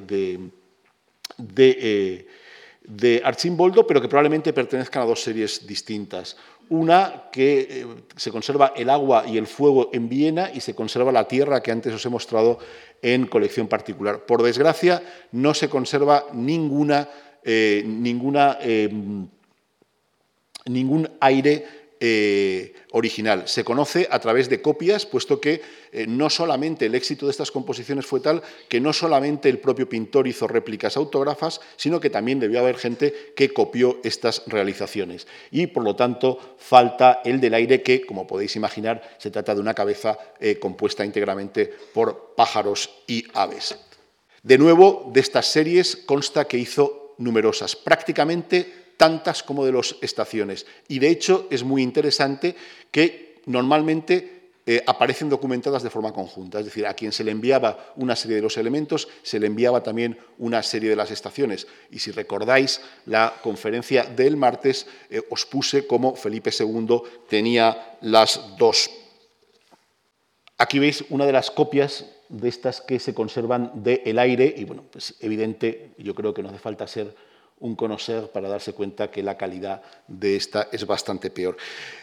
[1.59, 2.27] eh,
[3.25, 6.37] Archimboldo, pero que probablemente pertenezcan a dos series distintas.
[6.69, 11.13] Una que eh, se conserva el agua y el fuego en Viena y se conserva
[11.13, 12.59] la tierra que antes os he mostrado
[13.03, 14.27] en colección particular.
[14.27, 17.09] Por desgracia, no se conserva ninguna,
[17.45, 18.59] ninguna,
[20.67, 23.49] ningún aire eh, original.
[23.49, 27.51] Se conoce a través de copias, puesto que eh, no solamente el éxito de estas
[27.51, 32.39] composiciones fue tal que no solamente el propio pintor hizo réplicas autógrafas, sino que también
[32.39, 35.27] debió haber gente que copió estas realizaciones.
[35.51, 39.61] Y, por lo tanto, falta el del aire que, como podéis imaginar, se trata de
[39.61, 43.77] una cabeza eh, compuesta íntegramente por pájaros y aves.
[44.43, 50.67] De nuevo, de estas series consta que hizo numerosas, prácticamente tantas como de las estaciones.
[50.89, 52.55] Y de hecho es muy interesante
[52.91, 54.37] que normalmente
[54.69, 56.59] eh, aparecen documentadas de forma conjunta.
[56.59, 59.81] Es decir, a quien se le enviaba una serie de los elementos, se le enviaba
[59.85, 61.69] también una serie de las estaciones.
[61.93, 68.57] Y si recordáis la conferencia del martes, eh, os puse cómo Felipe II tenía las
[68.59, 68.91] dos.
[70.59, 74.83] Aquí veis una de las copias de estas que se conservan del aire, y bueno,
[74.91, 77.15] pues evidente, yo creo que no hace falta ser
[77.61, 81.57] un conocer para darse cuenta que la calidad de esta es bastante peor.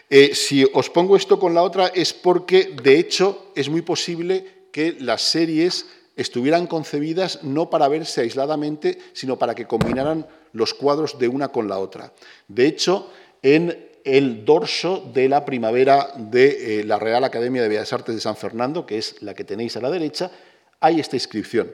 [0.10, 4.68] Eh, si os pongo esto con la otra es porque, de hecho, es muy posible
[4.72, 5.86] que las series
[6.16, 11.68] estuvieran concebidas no para verse aisladamente, sino para que combinaran los cuadros de una con
[11.68, 12.14] la otra.
[12.48, 13.10] De hecho,
[13.42, 18.22] en el dorso de la primavera de eh, la Real Academia de Bellas Artes de
[18.22, 20.32] San Fernando, que es la que tenéis a la derecha,
[20.80, 21.72] hay esta inscripción.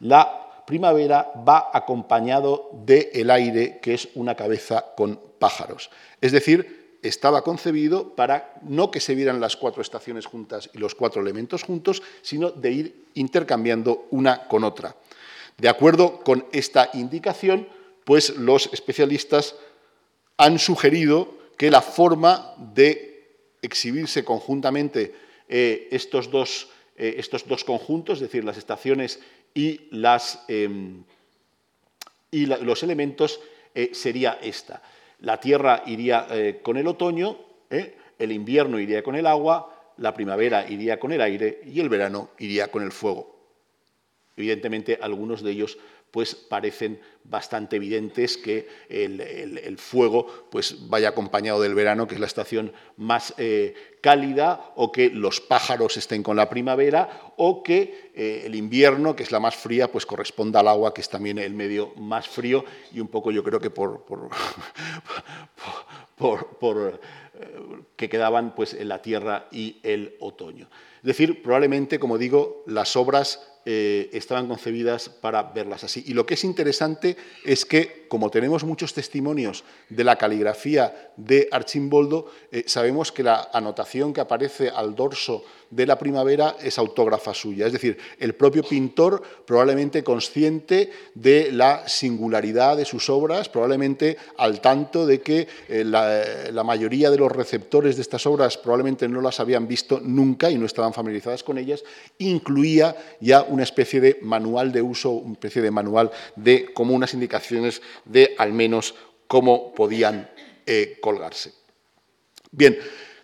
[0.00, 0.39] La
[0.70, 5.90] primavera va acompañado del el aire, que es una cabeza con pájaros.
[6.20, 10.94] Es decir, estaba concebido para no que se vieran las cuatro estaciones juntas y los
[10.94, 14.94] cuatro elementos juntos, sino de ir intercambiando una con otra.
[15.58, 17.66] De acuerdo con esta indicación,
[18.04, 19.56] pues los especialistas
[20.36, 23.26] han sugerido que la forma de
[23.60, 25.14] exhibirse conjuntamente
[25.48, 29.18] eh, estos, dos, eh, estos dos conjuntos, es decir, las estaciones
[29.54, 31.02] y, las, em,
[32.30, 33.40] y los elementos
[33.74, 34.82] eh, sería esta.
[35.20, 37.36] La tierra iría eh, con el otoño,
[37.68, 41.88] eh, el invierno iría con el agua, la primavera iría con el aire y el
[41.88, 43.38] verano iría con el fuego.
[44.36, 45.78] Evidentemente, algunos de ellos
[46.10, 52.26] pues parecen bastante evidentes que el, fuego pues vaya acompañado del verano, que es la
[52.26, 58.42] estación más eh, cálida, o que los pájaros estén con la primavera, o que eh,
[58.46, 61.54] el invierno, que es la más fría, pues corresponda al agua, que es también el
[61.54, 64.28] medio más frío, y un poco yo creo que por, por,
[66.60, 67.00] por,
[67.34, 67.58] eh,
[67.96, 70.68] que quedaban pues en la tierra y el otoño.
[70.98, 76.02] Es decir, probablemente, como digo, las obras eh, estaban concebidas para verlas así.
[76.06, 81.48] Y lo que es interesante es que, como tenemos muchos testimonios de la caligrafía de
[81.52, 87.32] Archimboldo, eh, sabemos que la anotación que aparece al dorso de la primavera es autógrafa
[87.32, 94.16] suya, es decir, el propio pintor probablemente consciente de la singularidad de sus obras, probablemente
[94.36, 99.20] al tanto de que eh, la, mayoría de los receptores de estas obras probablemente no
[99.20, 101.84] las habían visto nunca y no estaban familiarizadas con ellas,
[102.18, 107.14] incluía ya una especie de manual de uso, una especie de manual de como unas
[107.14, 108.94] indicaciones de al menos
[109.30, 110.28] cómo podían
[110.66, 111.52] eh, colgarse.
[112.50, 112.76] Bien,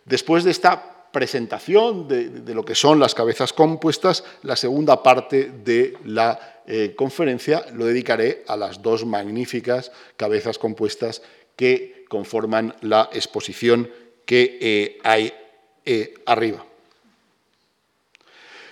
[0.04, 5.94] después de esta presentación de, lo que son las cabezas compuestas, la segunda parte de
[6.04, 11.22] la eh, conferencia lo dedicaré a las dos magníficas cabezas compuestas
[11.56, 13.90] que conforman la exposición
[14.24, 15.32] que eh, hay
[16.24, 16.64] arriba.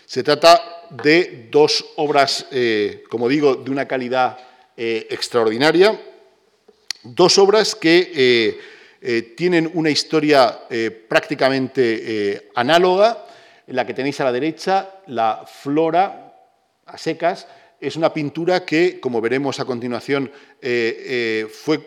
[0.07, 2.47] Se trata de dos obras,
[3.09, 4.37] como digo, de una calidad
[4.77, 6.01] extraordinaria,
[7.05, 8.59] dos obras que
[9.07, 13.27] eh, tienen una historia eh, prácticamente eh, análoga,
[13.67, 16.33] en la que tenéis a la derecha la flora
[16.87, 17.47] a secas.
[17.79, 20.33] Es una pintura que, como veremos a continuación,
[21.51, 21.81] fue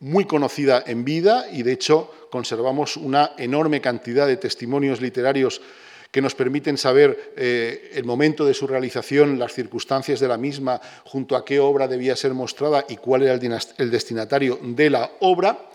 [0.00, 5.62] muy conocida en vida y, de hecho, conservamos una enorme cantidad de testimonios literarios
[6.10, 11.36] que nos permiten saber el momento de su realización, las circunstancias de la misma, junto
[11.36, 13.34] a qué obra debía ser mostrada y cuál era
[13.78, 15.70] el destinatario de la obra.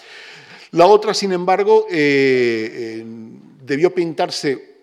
[0.76, 1.96] La otra, sin embargo, eh,
[3.00, 3.06] eh,
[3.64, 4.76] debió pintarse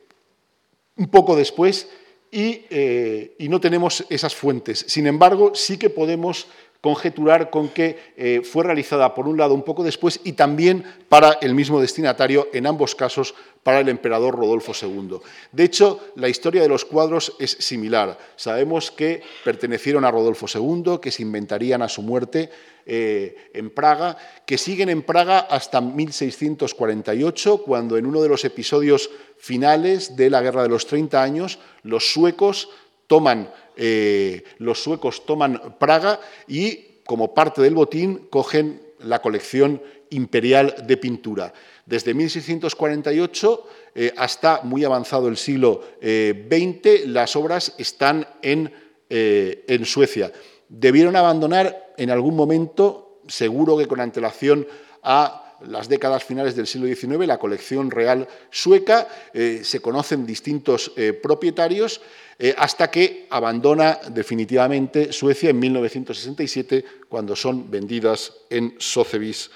[0.96, 1.86] un poco después
[2.30, 4.86] eh, y, no tenemos esas fuentes.
[4.88, 6.46] Sin embargo, sí que podemos
[6.82, 11.54] conjeturar con que fue realizada por un lado un poco después y también para el
[11.54, 15.18] mismo destinatario, en ambos casos para el emperador Rodolfo II.
[15.52, 18.18] De hecho, la historia de los cuadros es similar.
[18.36, 22.50] Sabemos que pertenecieron a Rodolfo II, que se inventarían a su muerte
[22.84, 29.10] eh, en Praga, que siguen en Praga hasta 1648, cuando en uno de los episodios
[29.38, 32.68] finales de la Guerra de los 30 años, los suecos
[33.12, 40.74] toman, eh, los suecos toman Praga y, como parte del botín, cogen la colección imperial
[40.86, 41.52] de pintura.
[41.84, 48.72] Desde 1648 eh, hasta muy avanzado el siglo XX, las obras están en,
[49.10, 50.32] en Suecia
[50.72, 54.66] debieron abandonar en algún momento, seguro que con antelación
[55.02, 60.92] a las décadas finales del siglo XIX, la colección real sueca, eh, se conocen distintos
[60.96, 62.00] eh, propietarios,
[62.38, 69.50] eh, hasta que abandona definitivamente Suecia en 1967, cuando son vendidas en Sotheby's,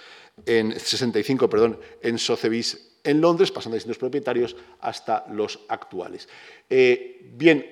[0.45, 6.29] en 65, perdón, en Sotheby's en Londres, pasando de distintos propietarios hasta los actuales.
[6.69, 7.65] bien,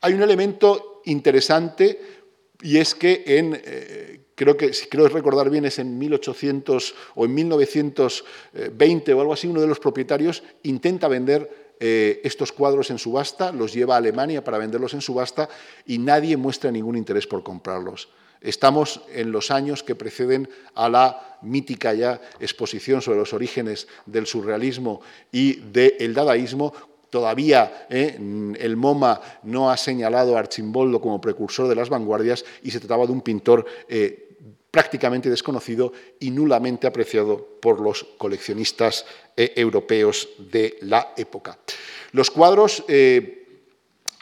[0.00, 2.23] hay un elemento interesante
[2.64, 7.26] y es que en, eh, creo que, si creo recordar bien, es en 1800 o
[7.26, 12.98] en 1920 o algo así, uno de los propietarios intenta vender eh, estos cuadros en
[12.98, 15.50] subasta, los lleva a Alemania para venderlos en subasta
[15.84, 18.08] y nadie muestra ningún interés por comprarlos.
[18.40, 24.26] Estamos en los años que preceden a la mítica ya exposición sobre los orígenes del
[24.26, 26.72] surrealismo y del dadaísmo,
[27.14, 28.18] Todavía eh,
[28.58, 33.06] el MoMA no ha señalado a Archimboldo como precursor de las vanguardias y se trataba
[33.06, 34.36] de un pintor eh,
[34.68, 41.56] prácticamente desconocido y nulamente apreciado por los coleccionistas eh, europeos de la época.
[42.10, 42.82] Los cuadros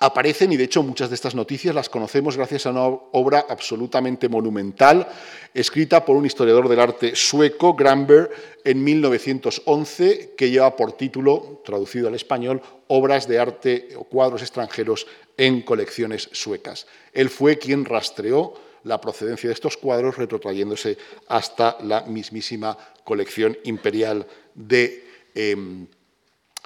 [0.03, 4.29] aparecen, y de hecho muchas de estas noticias las conocemos gracias a una obra absolutamente
[4.29, 5.07] monumental,
[5.55, 8.29] escrita por un historiador del arte sueco, Granberg,
[8.65, 15.07] en 1911, que lleva por título, traducido al español, Obras de arte o cuadros extranjeros
[15.37, 16.87] en colecciones suecas.
[17.13, 24.27] Él fue quien rastreó la procedencia de estos cuadros, retrotrayéndose hasta la mismísima colección imperial
[24.55, 25.87] de, em,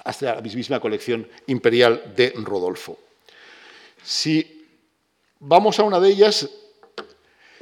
[0.03, 2.97] hasta la mismísima colección imperial de Rodolfo.
[4.07, 4.65] Si
[5.41, 6.49] vamos a una de ellas,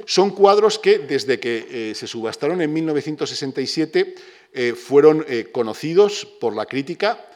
[0.04, 4.14] son cuadros que desde que eh, se subastaron en 1967
[4.52, 7.26] eh, fueron eh, conocidos por la crítica.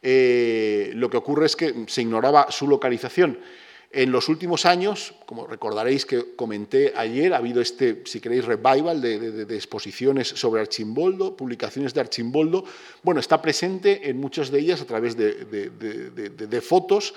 [0.00, 3.40] lo que ocurre es que se ignoraba su localización.
[3.90, 9.00] En los últimos años, como recordaréis que comenté ayer, ha habido este, si queréis, revival
[9.00, 12.64] de, exposiciones sobre Archimboldo, publicaciones de Archimboldo.
[13.02, 17.14] Bueno, está presente en muchas de ellas a través de fotos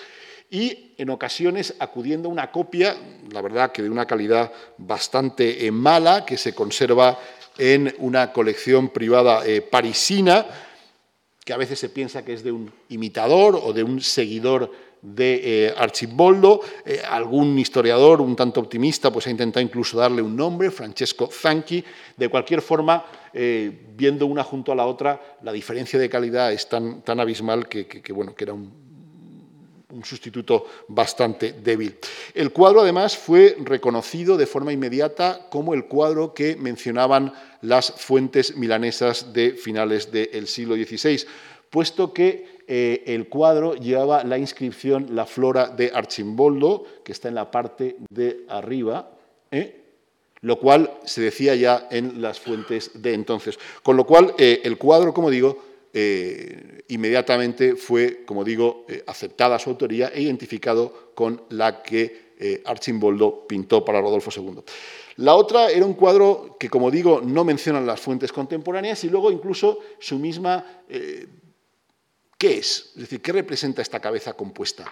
[0.54, 2.96] y en ocasiones acudiendo a una copia,
[3.32, 7.18] la verdad que de una calidad bastante eh, mala, que se conserva
[7.58, 10.46] en una colección privada eh, parisina,
[11.44, 15.42] que a veces se piensa que es de un imitador o de un seguidor de
[15.66, 16.62] eh, Archimboldo.
[16.86, 21.84] Eh, algún historiador, un tanto optimista, pues ha intentado incluso darle un nombre, Francesco Zanchi.
[22.16, 27.02] De cualquier forma, viendo una junto a la otra, la diferencia de calidad es tan,
[27.02, 28.93] tan abismal que, bueno, que era un,
[29.94, 31.96] un sustituto bastante débil.
[32.34, 38.58] El cuadro, además, fue reconocido de forma inmediata como el cuadro que mencionaban las fuentes
[38.58, 41.26] milanesas de finales del siglo XVI,
[41.70, 47.36] puesto que eh, el cuadro llevaba la inscripción La Flora de Archimboldo, que está en
[47.36, 49.10] la parte de arriba,
[49.52, 49.82] ¿eh?
[50.42, 53.58] lo cual se decía ya en las fuentes de entonces.
[53.82, 59.60] Con lo cual, eh, el cuadro, como digo, eh, inmediatamente fue, como digo, eh, aceptada
[59.60, 64.64] su autoría e identificado con la que eh, Archimboldo pintó para Rodolfo II.
[65.18, 69.32] La otra era un cuadro que, como digo, no mencionan las fuentes contemporáneas y luego
[69.32, 70.82] incluso su misma...
[72.36, 72.92] ¿Qué es?
[72.96, 74.84] Es decir, ¿qué representa esta cabeza compuesta?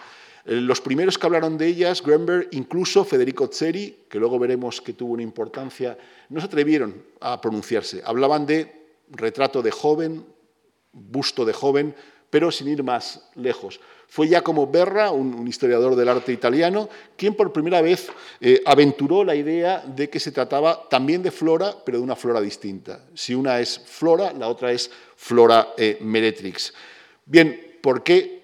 [0.46, 5.14] Los primeros que hablaron de ellas, Gremberg, incluso Federico Zeri, que luego veremos que tuvo
[5.14, 5.98] una importancia,
[6.30, 8.02] no se atrevieron a pronunciarse.
[8.06, 8.72] Hablaban de
[9.10, 10.26] retrato de joven,
[10.94, 11.96] busto de joven,
[12.30, 13.80] pero sin ir más lejos.
[14.08, 18.10] Fue ya como Berra, un, historiador del arte italiano, quien por primera vez
[18.42, 22.42] eh, aventuró la idea de que se trataba también de flora, pero de una flora
[22.42, 23.06] distinta.
[23.14, 26.74] Si una es flora, la otra es flora eh, meretrix.
[27.26, 28.42] Bien, ¿por qué?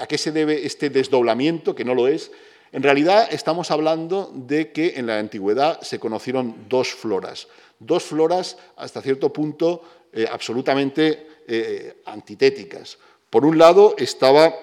[0.00, 2.30] ¿A qué se debe este desdoblamiento, que no lo es?
[2.70, 7.46] En realidad estamos hablando de que en la antigüedad se conocieron dos floras,
[7.78, 9.82] dos floras hasta cierto punto
[10.16, 12.96] eh, absolutamente eh, antitéticas.
[13.28, 14.54] Por un lado estaba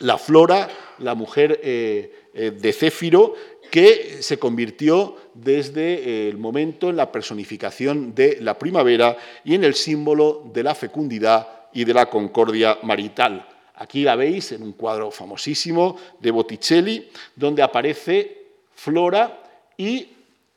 [0.00, 0.68] la Flora,
[0.98, 3.34] la mujer eh, de Céfiro,
[3.70, 9.74] que se convirtió desde el momento en la personificación de la primavera y en el
[9.74, 13.48] símbolo de la fecundidad y de la concordia marital.
[13.76, 18.42] Aquí la veis en un cuadro famosísimo de Botticelli, donde aparece
[18.74, 19.40] Flora
[19.76, 20.08] y,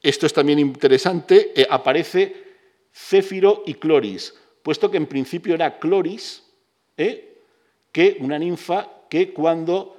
[0.02, 2.47] esto es también interesante, aparece
[2.98, 4.34] Céfiro y Cloris,
[4.64, 6.44] puesto que en principio era Cloris,
[6.98, 7.38] ¿eh?
[7.92, 9.96] que una ninfa que cuando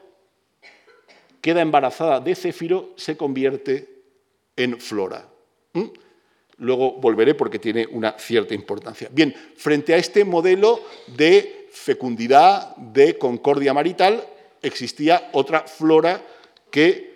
[1.41, 3.89] queda embarazada de Céfiro se convierte
[4.57, 5.29] en Flora.
[6.57, 9.09] Luego volveré porque tiene una cierta importancia.
[9.13, 14.27] Bien, frente a este modelo de fecundidad, de concordia marital,
[14.61, 16.21] existía otra Flora
[16.69, 17.09] que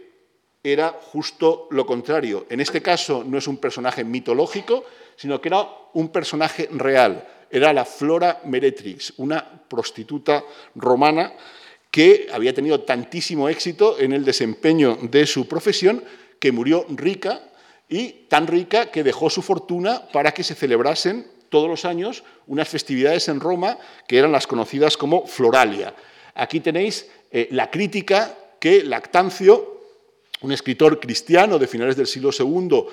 [0.62, 2.46] era justo lo contrario.
[2.48, 4.84] En este caso no es un personaje mitológico,
[5.22, 5.64] sino que era
[5.94, 7.46] un personaje real.
[7.48, 10.42] Era la Flora Meretrix, una prostituta
[10.74, 11.32] romana
[11.92, 16.02] que había tenido tantísimo éxito en el desempeño de su profesión
[16.40, 17.40] que murió rica
[17.88, 22.68] y tan rica que dejó su fortuna para que se celebrasen todos los años unas
[22.68, 25.94] festividades en Roma que eran las conocidas como Floralia.
[26.34, 29.82] Aquí tenéis eh, la crítica que Lactancio,
[30.40, 32.86] un escritor cristiano de finales del siglo II,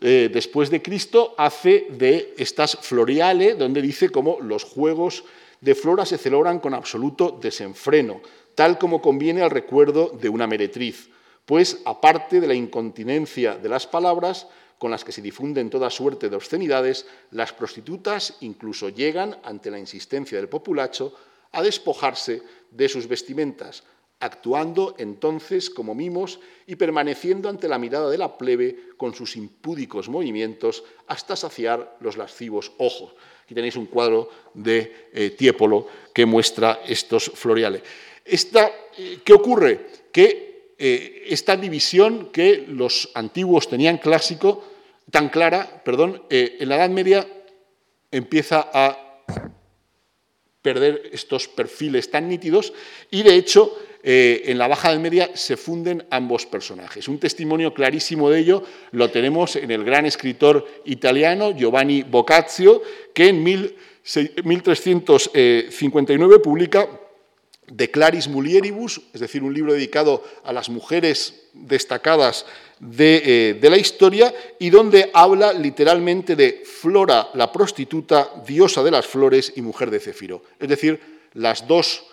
[0.00, 5.24] eh, después de Cristo, hace de estas floriale, donde dice cómo los juegos
[5.60, 8.20] de flora se celebran con absoluto desenfreno,
[8.54, 11.08] tal como conviene al recuerdo de una meretriz,
[11.44, 16.28] pues aparte de la incontinencia de las palabras, con las que se difunden toda suerte
[16.28, 21.14] de obscenidades, las prostitutas incluso llegan, ante la insistencia del populacho,
[21.52, 23.84] a despojarse de sus vestimentas,
[24.20, 30.08] actuando entonces como mimos y permaneciendo ante la mirada de la plebe con sus impúdicos
[30.08, 33.14] movimientos hasta saciar los lascivos ojos.
[33.44, 37.82] Aquí tenéis un cuadro de eh, Tiepolo que muestra estos floriales.
[38.24, 39.86] Eh, ¿Qué ocurre?
[40.10, 44.64] Que eh, esta división que los antiguos tenían clásico,
[45.10, 47.26] tan clara, perdón, en la Edad Media
[48.10, 49.22] empieza a
[50.66, 52.72] perder estos perfiles tan nítidos
[53.12, 53.72] y de hecho
[54.08, 57.08] eh, en la Baja Edad Media se funden ambos personajes.
[57.08, 62.82] Un testimonio clarísimo de ello lo tenemos en el gran escritor italiano Giovanni Boccaccio,
[63.12, 66.88] que en 1359 publica
[67.66, 72.46] De Claris Mulieribus, es decir, un libro dedicado a las mujeres destacadas
[72.78, 78.92] de, eh, de, la historia y donde habla literalmente de Flora, la prostituta, diosa de
[78.92, 80.44] las flores y mujer de Céfiro.
[80.60, 81.00] Es decir,
[81.34, 82.04] las dos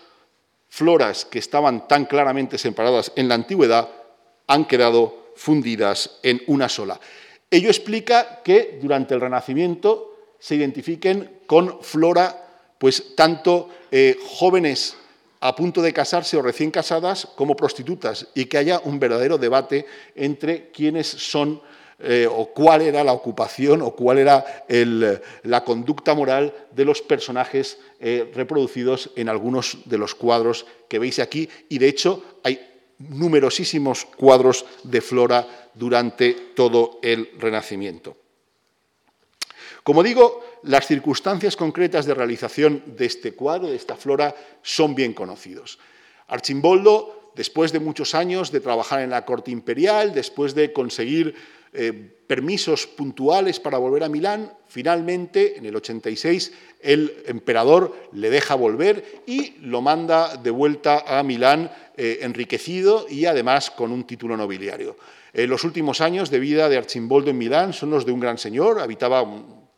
[0.74, 3.88] floras que estaban tan claramente separadas en la antigüedad
[4.48, 6.98] han quedado fundidas en una sola.
[7.48, 14.96] Ello explica que durante el Renacimiento se identifiquen con flora, pues tanto eh, jóvenes
[15.38, 19.86] a punto de casarse o recién casadas como prostitutas y que haya un verdadero debate
[20.16, 21.62] entre quiénes son
[21.98, 24.44] eh, o cuál era la ocupación o cuál era
[25.44, 31.18] la conducta moral de los personajes eh, reproducidos en algunos de los cuadros que veis
[31.18, 31.48] aquí.
[31.68, 32.60] Y de hecho hay
[32.98, 38.16] numerosísimos cuadros de flora durante todo el Renacimiento.
[39.84, 45.12] Como digo, las circunstancias concretas de realización de este cuadro, de esta flora, son bien
[45.12, 45.78] conocidos.
[46.26, 51.34] Archimboldo, después de muchos años de trabajar en la corte imperial, después de conseguir
[51.74, 51.92] eh,
[52.26, 59.22] permisos puntuales para volver a Milán, finalmente, en el 86, el emperador le deja volver
[59.26, 64.96] y lo manda de vuelta a Milán eh, enriquecido y además con un título nobiliario.
[65.34, 68.80] los últimos años de vida de Archimboldo en Milán son los de un gran señor,
[68.80, 69.24] habitaba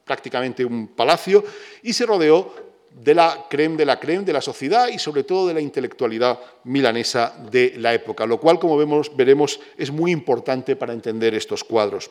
[0.04, 1.44] prácticamente un palacio
[1.82, 2.65] y se rodeó
[2.96, 6.40] de la creme de la creme de la sociedad y sobre todo de la intelectualidad
[6.64, 11.62] milanesa de la época, lo cual, como vemos, veremos, es muy importante para entender estos
[11.62, 12.10] cuadros.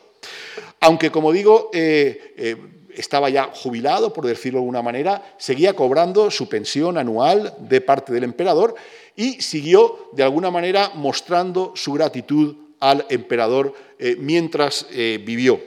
[0.80, 2.56] Aunque, como digo, eh, eh,
[2.94, 8.12] estaba ya jubilado, por decirlo de alguna manera, seguía cobrando su pensión anual de parte
[8.12, 8.76] del emperador
[9.16, 15.60] y siguió, de alguna manera, mostrando su gratitud al emperador eh, mientras vivió.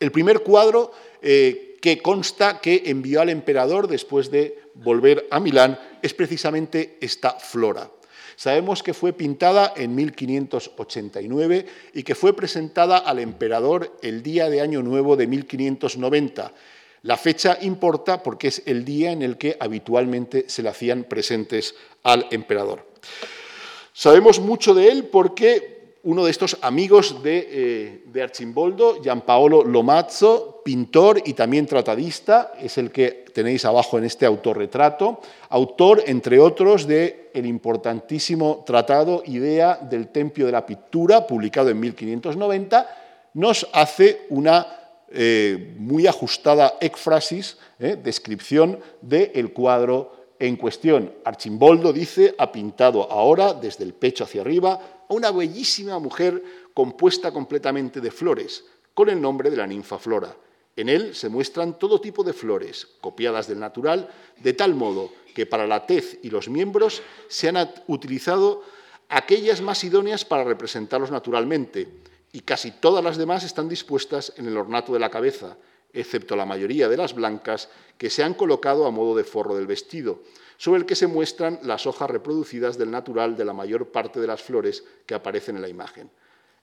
[0.00, 0.90] El primer cuadro
[1.86, 7.88] que consta que envió al emperador después de volver a Milán es precisamente esta flora.
[8.34, 14.62] Sabemos que fue pintada en 1589 y que fue presentada al emperador el día de
[14.62, 16.52] Año Nuevo de 1590.
[17.02, 21.76] La fecha importa porque es el día en el que habitualmente se le hacían presentes
[22.02, 22.84] al emperador.
[23.92, 25.75] Sabemos mucho de él porque
[26.06, 32.78] uno de estos amigos de, eh, de, Archimboldo, Gianpaolo Lomazzo, pintor y también tratadista, es
[32.78, 39.80] el que tenéis abajo en este autorretrato, autor, entre otros, del el importantísimo tratado Idea
[39.82, 42.86] del Tempio de la Pintura, publicado en 1590,
[43.34, 44.64] nos hace una
[45.10, 51.12] eh, muy ajustada éfrasis, eh, descripción del cuadro en cuestión.
[51.24, 56.42] Archimboldo dice, ha pintado ahora, desde el pecho hacia arriba, a una bellísima mujer
[56.74, 58.64] compuesta completamente de flores,
[58.94, 60.36] con el nombre de la ninfa Flora.
[60.76, 64.10] En él se muestran todo tipo de flores, copiadas del natural,
[64.42, 67.56] de tal modo que para la tez y los miembros se han
[67.86, 68.62] utilizado
[69.08, 71.88] aquellas más idóneas para representarlos naturalmente,
[72.32, 75.56] y casi todas las demás están dispuestas en el ornato de la cabeza,
[76.00, 77.68] excepto la mayoría de las blancas
[77.98, 80.22] que se han colocado a modo de forro del vestido,
[80.58, 84.26] sobre el que se muestran las hojas reproducidas del natural de la mayor parte de
[84.26, 86.10] las flores que aparecen en la imagen.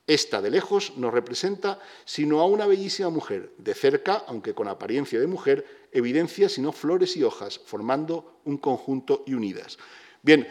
[0.05, 5.19] Esta de lejos no representa sino a una bellísima mujer, de cerca, aunque con apariencia
[5.19, 9.77] de mujer, evidencia sino flores y hojas, formando un conjunto y unidas.
[10.21, 10.47] Bien,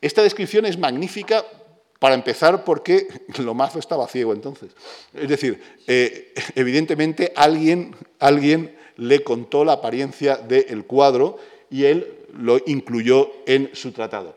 [0.00, 1.44] esta descripción es magnífica
[1.98, 4.70] para empezar porque Lomazo estaba ciego entonces.
[5.14, 11.38] Es decir, eh, evidentemente alguien, alguien le contó la apariencia del cuadro
[11.70, 14.36] y él lo incluyó en su tratado.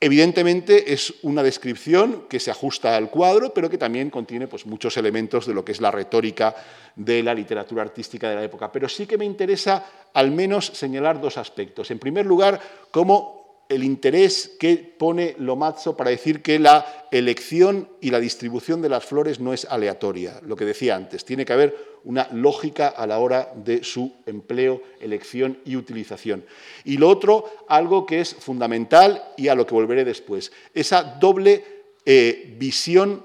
[0.00, 4.96] Evidentemente es una descripción que se ajusta al cuadro, pero que también contiene pues, muchos
[4.96, 6.54] elementos de lo que es la retórica
[6.94, 8.70] de la literatura artística de la época.
[8.70, 11.90] Pero sí que me interesa al menos señalar dos aspectos.
[11.90, 12.60] En primer lugar,
[12.92, 13.37] cómo
[13.68, 19.04] el interés que pone Lomazzo para decir que la elección y la distribución de las
[19.04, 23.18] flores no es aleatoria, lo que decía antes, tiene que haber una lógica a la
[23.18, 26.44] hora de su empleo, elección y utilización.
[26.84, 31.64] Y lo otro, algo que es fundamental y a lo que volveré después, esa doble
[32.06, 33.24] eh, visión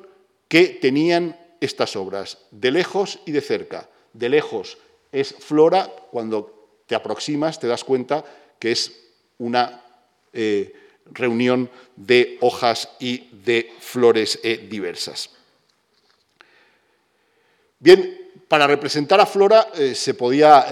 [0.50, 3.90] que tenían estas obras, de lejos y de cerca.
[4.12, 4.78] De lejos
[5.12, 8.26] es flora, cuando te aproximas te das cuenta
[8.60, 8.92] que es
[9.38, 9.83] una
[10.34, 10.74] eh,
[11.12, 15.30] reunión de hojas y de flores eh, diversas.
[17.78, 20.66] Bien, para representar a Flora eh, se podía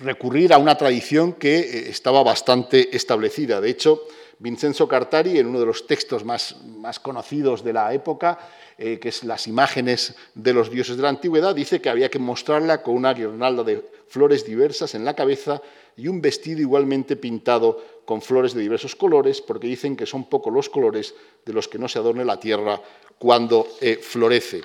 [0.00, 3.60] recurrir a una tradición que estaba bastante establecida.
[3.60, 4.04] De hecho,
[4.38, 8.38] Vincenzo Cartari, en uno de los textos más, más conocidos de la época,
[8.76, 12.82] que es las imágenes de los dioses de la antigüedad, dice que había que mostrarla
[12.82, 15.60] con una guirnalda de flores diversas en la cabeza
[15.96, 20.50] y un vestido igualmente pintado con flores de diversos colores, porque dicen que son pocos
[20.50, 22.80] los colores de los que no se adorne la tierra
[23.18, 24.62] cuando eh, florece.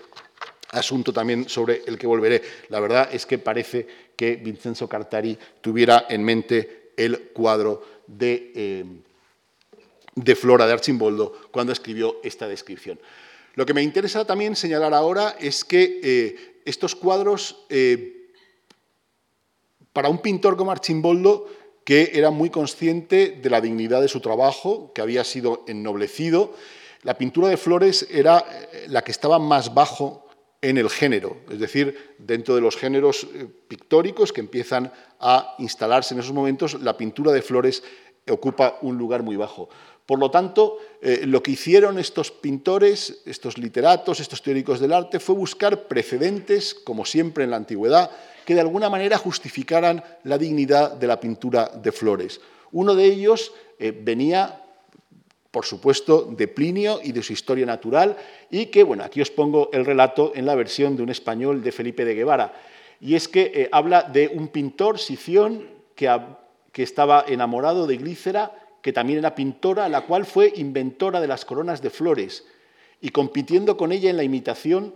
[0.69, 2.41] Asunto también sobre el que volveré.
[2.69, 3.85] La verdad es que parece
[4.15, 8.85] que Vincenzo Cartari tuviera en mente el cuadro de, eh,
[10.15, 12.97] de Flora de Archimboldo cuando escribió esta descripción.
[13.55, 17.57] Lo que me interesa también señalar ahora es que eh, estos cuadros
[19.91, 21.47] para un pintor como Archimboldo,
[21.83, 26.53] que era muy consciente de la dignidad de su trabajo, que había sido ennoblecido,
[27.03, 30.27] la pintura de flores era eh, la que estaba más bajo
[30.61, 36.13] en el género, es decir, dentro de los géneros eh, pictóricos que empiezan a instalarse
[36.13, 37.83] en esos momentos, la pintura de flores
[38.29, 39.67] ocupa un lugar muy bajo.
[40.05, 45.19] Por lo tanto, eh, lo que hicieron estos pintores, estos literatos, estos teóricos del arte,
[45.19, 48.11] fue buscar precedentes, como siempre en la antigüedad,
[48.45, 52.41] que de alguna manera justificaran la dignidad de la pintura de flores.
[52.71, 54.61] Uno de ellos eh, venía,
[55.51, 58.17] por supuesto, de Plinio y de su historia natural,
[58.49, 61.71] y que, bueno, aquí os pongo el relato en la versión de un español de
[61.71, 62.53] Felipe de Guevara,
[62.99, 66.09] y es que eh, habla de un pintor, Sición, que,
[66.71, 71.45] que estaba enamorado de Glícera, que también era pintora, la cual fue inventora de las
[71.45, 72.45] coronas de flores,
[72.99, 74.95] y compitiendo con ella en la imitación,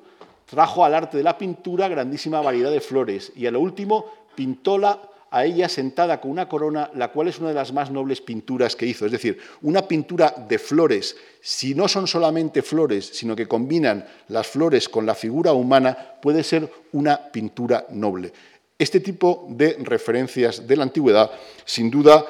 [0.50, 5.00] trajo al arte de la pintura grandísima variedad de flores, y a lo último pintóla
[5.30, 8.76] a ella sentada con una corona, la cual es una de las más nobles pinturas
[8.76, 9.06] que hizo.
[9.06, 14.48] Es decir, una pintura de flores, si no son solamente flores, sino que combinan las
[14.48, 18.32] flores con la figura humana, puede ser una pintura noble.
[18.80, 21.32] Este tipo de referencias de la antigüedad,
[21.66, 22.26] sin duda,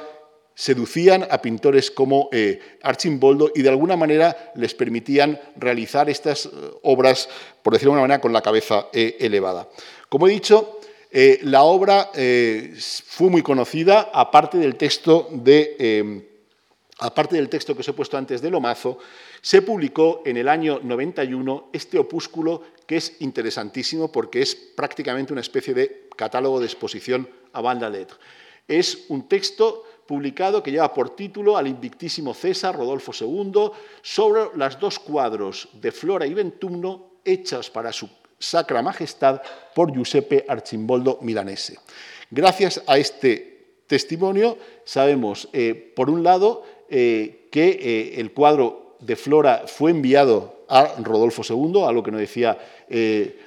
[0.57, 6.49] seducían a pintores como eh, Archimboldo y de alguna manera les permitían realizar estas eh,
[6.81, 7.29] obras,
[7.61, 9.69] por decirlo de una manera, con la cabeza eh, elevada.
[10.09, 10.79] Como he dicho,
[11.43, 16.25] la obra fue muy conocida, aparte del texto de
[16.99, 18.99] aparte del texto que os he puesto antes de Lomazo,
[19.41, 25.41] se publicó en el año 91 este opúsculo que es interesantísimo porque es prácticamente una
[25.41, 28.17] especie de catálogo de exposición a banda lettre.
[28.67, 33.69] Es un texto publicado que lleva por título al invictísimo César Rodolfo II
[34.01, 39.41] sobre las dos cuadros de Flora y Ventumno hechas para su sacra majestad
[39.75, 41.77] por Giuseppe Archimboldo Milanese.
[42.31, 49.15] Gracias a este testimonio sabemos, eh, por un lado, eh, que eh, el cuadro de
[49.15, 52.57] Flora fue enviado a Rodolfo II, algo que decía,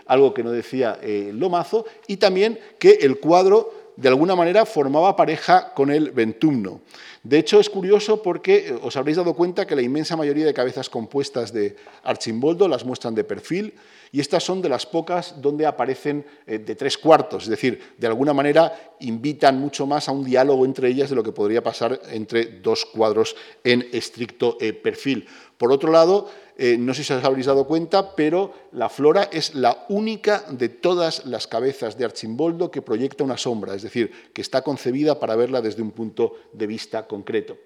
[0.07, 0.99] algo que no decía
[1.33, 6.81] Lomazo, y también que el cuadro de alguna manera formaba pareja con el ventumno.
[7.23, 10.55] De hecho, es curioso porque eh, os habréis dado cuenta que la inmensa mayoría de
[10.55, 13.75] cabezas compuestas de Archimboldo las muestran de perfil
[14.11, 18.07] y estas son de las pocas donde aparecen eh, de tres cuartos, es decir, de
[18.07, 22.01] alguna manera invitan mucho más a un diálogo entre ellas de lo que podría pasar
[22.11, 25.29] entre dos cuadros en estricto eh, perfil.
[25.61, 29.55] Por otro lado, eh, no sé si os habréis dado cuenta, pero la flora es
[29.55, 34.41] la única de todas las cabezas de Archimboldo que proyecta una sombra, es decir, que
[34.41, 37.59] está concebida para verla desde un punto de vista concreto.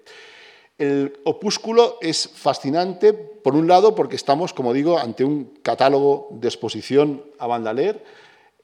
[0.77, 6.49] El opúsculo es fascinante, por un lado, porque estamos, como digo, ante un catálogo de
[6.49, 8.03] exposición a Bandaler,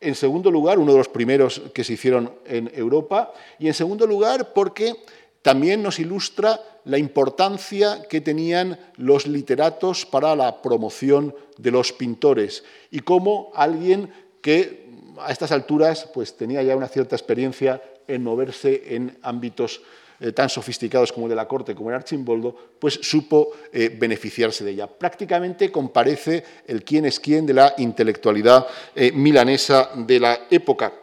[0.02, 4.06] en segundo lugar, uno de los primeros que se hicieron en Europa, y en segundo
[4.06, 4.96] lugar, porque
[5.42, 12.64] también nos ilustra la importancia que tenían los literatos para la promoción de los pintores
[12.90, 14.12] y cómo alguien
[14.42, 14.90] que
[15.20, 19.82] a estas alturas pues, tenía ya una cierta experiencia en moverse en ámbitos
[20.20, 24.64] eh, tan sofisticados como el de la corte, como el Archimboldo, pues supo eh, beneficiarse
[24.64, 24.88] de ella.
[24.88, 30.94] Prácticamente comparece el quién es quién de la intelectualidad eh, milanesa de la época.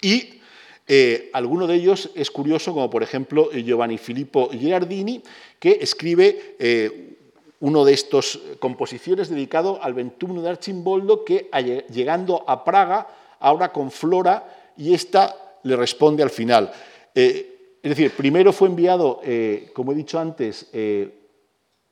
[0.00, 0.40] Y
[0.86, 5.22] eh, alguno de ellos es curioso, como por ejemplo Giovanni Filippo Girardini,
[5.58, 7.16] que escribe eh,
[7.60, 11.48] uno de estos composiciones dedicado al Ventumno de Archimboldo, que
[11.90, 13.06] llegando a Praga,
[13.40, 16.70] ahora con Flora, y esta le responde al final.
[17.14, 19.20] Eh, es decir, primero fue enviado,
[19.74, 20.68] como he dicho antes,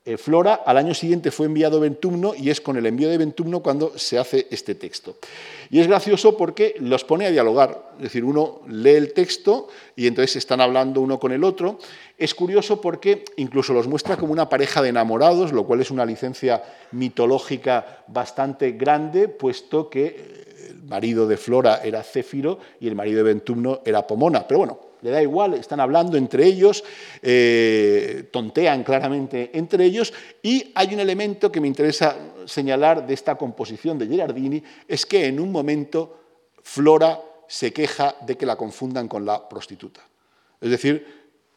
[0.05, 3.61] eh, Flora, al año siguiente fue enviado Ventumno y es con el envío de Ventumno
[3.61, 5.15] cuando se hace este texto.
[5.69, 10.07] Y es gracioso porque los pone a dialogar, es decir, uno lee el texto y
[10.07, 11.79] entonces están hablando uno con el otro.
[12.17, 16.05] Es curioso porque incluso los muestra como una pareja de enamorados, lo cual es una
[16.05, 23.17] licencia mitológica bastante grande, puesto que el marido de Flora era Céfiro y el marido
[23.17, 24.45] de Ventumno era Pomona.
[24.47, 26.83] Pero bueno, le da igual, están hablando entre ellos,
[27.21, 33.35] eh, tontean claramente entre ellos, y hay un elemento que me interesa señalar de esta
[33.35, 36.19] composición de Gerardini, es que en un momento
[36.63, 40.01] Flora se queja de que la confundan con la prostituta.
[40.61, 41.05] Es decir,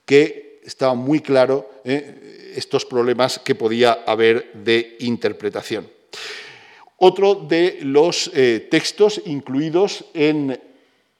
[0.04, 5.88] que estaba muy claro eh, estos problemas que podía haber de interpretación.
[6.98, 10.60] Otro de los eh, textos incluidos en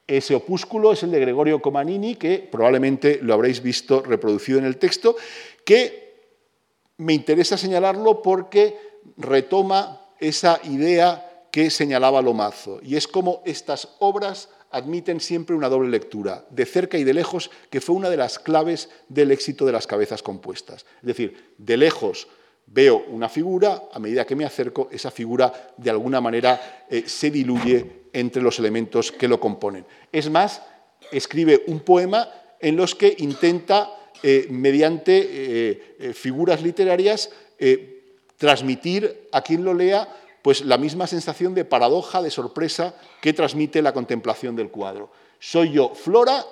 [0.07, 4.77] ese opúsculo es el de Gregorio Comanini, que probablemente lo habréis visto reproducido en el
[4.77, 5.17] texto,
[5.65, 6.07] que
[6.97, 8.77] me interesa señalarlo porque
[9.17, 15.89] retoma esa idea que señalaba Lomazo, y es como estas obras admiten siempre una doble
[15.89, 19.71] lectura, de cerca y de lejos, que fue una de las claves del éxito de
[19.71, 20.85] las cabezas compuestas.
[21.01, 22.27] Es decir, de lejos
[22.69, 27.31] Veo una figura, a medida que me acerco, esa figura de alguna manera eh, se
[27.31, 29.85] diluye entre los elementos que lo componen.
[30.11, 30.61] Es más,
[31.11, 33.89] escribe un poema en los que intenta,
[34.21, 37.29] eh, mediante eh, figuras literarias,
[38.35, 40.07] transmitir a quien lo lea
[40.41, 45.09] pues, la misma sensación de paradoja, de sorpresa que transmite la contemplación del cuadro.
[45.39, 46.45] ¿Soy yo flora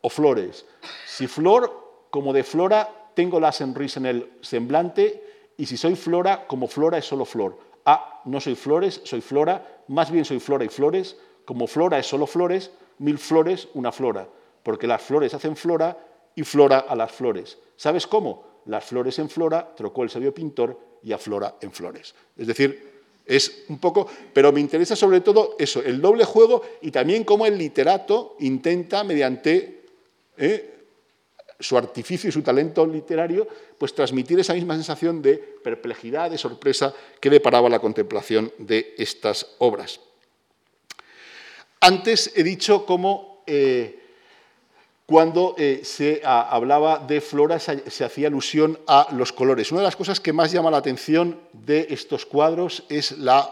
[0.00, 0.64] o flores?
[1.06, 5.29] Si flor, como de flora, tengo la sonrisa en el semblante
[5.60, 7.58] y si soy flora, como flora es solo flor.
[7.84, 12.06] Ah, no soy flores, soy flora, más bien soy flora y flores, como flora es
[12.06, 14.26] solo flores, mil flores, una flora,
[14.62, 15.98] porque las flores hacen flora
[16.34, 17.58] y flora a las flores.
[17.76, 18.62] ¿Sabes cómo?
[18.64, 22.14] Las flores en flora trocó el sabio pintor y aflora en flores.
[22.38, 26.90] Es decir, es un poco, pero me interesa sobre todo eso, el doble juego y
[26.90, 29.82] también cómo el literato intenta mediante
[30.38, 30.79] ¿eh?
[31.60, 33.46] Su artificio y su talento literario,
[33.78, 39.46] pues transmitir esa misma sensación de perplejidad, de sorpresa que deparaba la contemplación de estas
[39.58, 40.00] obras.
[41.80, 44.00] Antes he dicho cómo eh,
[45.06, 49.72] cuando eh, se hablaba de flora se, hacía alusión a los colores.
[49.72, 53.50] Una de las cosas que más llama la atención de estos cuadros es la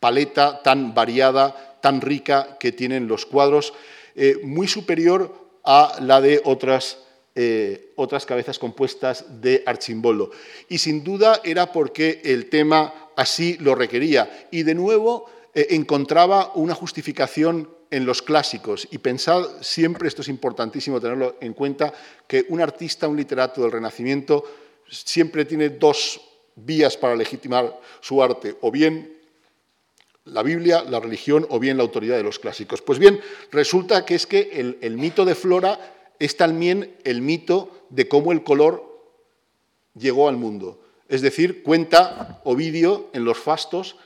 [0.00, 3.74] paleta tan variada, tan rica que tienen los cuadros,
[4.16, 6.98] eh, muy superior a la de otras
[7.38, 10.30] eh, otras cabezas compuestas de Archimboldo.
[10.70, 14.48] Y sin duda era porque el tema así lo requería.
[14.50, 18.88] Y de nuevo eh, encontraba una justificación en los clásicos.
[18.90, 21.92] Y pensad siempre, esto es importantísimo tenerlo en cuenta,
[22.26, 24.42] que un artista, un literato del Renacimiento,
[24.88, 26.18] siempre tiene dos
[26.54, 29.14] vías para legitimar su arte, o bien
[30.24, 32.80] la Biblia, la religión o bien la autoridad de los clásicos.
[32.80, 33.20] Pues bien,
[33.52, 38.32] resulta que es que el, el mito de Flora es también el mito de cómo
[38.32, 38.84] el color
[39.94, 40.80] llegó al mundo.
[41.08, 43.96] Es decir, cuenta Ovidio en los fastos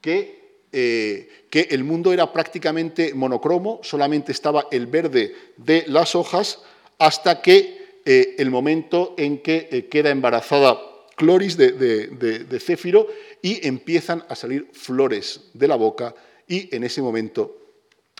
[0.00, 6.60] que, eh, que el mundo era prácticamente monocromo, solamente estaba el verde de las hojas,
[6.98, 10.78] hasta que eh, el momento en que eh, queda embarazada
[11.16, 13.06] Cloris de, de Céfiro
[13.42, 16.14] y empiezan a salir flores de la boca
[16.48, 17.61] y en ese momento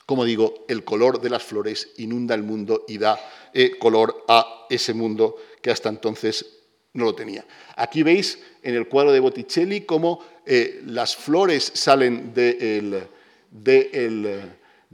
[0.06, 3.18] como digo, el color de las flores inunda el mundo y da
[3.54, 6.46] eh, color a ese mundo que hasta entonces
[6.94, 7.44] no lo tenía.
[7.76, 13.08] Aquí veis en el cuadro de Botticelli cómo eh, las flores salen de,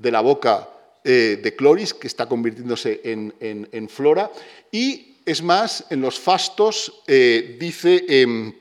[0.03, 0.69] la boca
[1.05, 4.31] eh, de Cloris, que está convirtiéndose en, flora,
[4.71, 8.53] y es más, en los fastos dice em,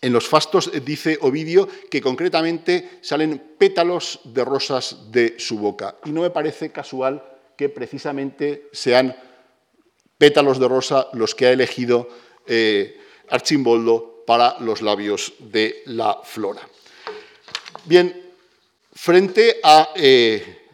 [0.00, 5.96] en los fastos dice Ovidio que concretamente salen pétalos de rosas de su boca.
[6.04, 7.22] Y no me parece casual
[7.56, 9.16] que precisamente sean
[10.18, 12.08] pétalos de rosa los que ha elegido
[12.46, 16.60] eh, Archimboldo para los labios de la flora.
[17.84, 18.34] Bien,
[18.92, 20.68] frente a, eh,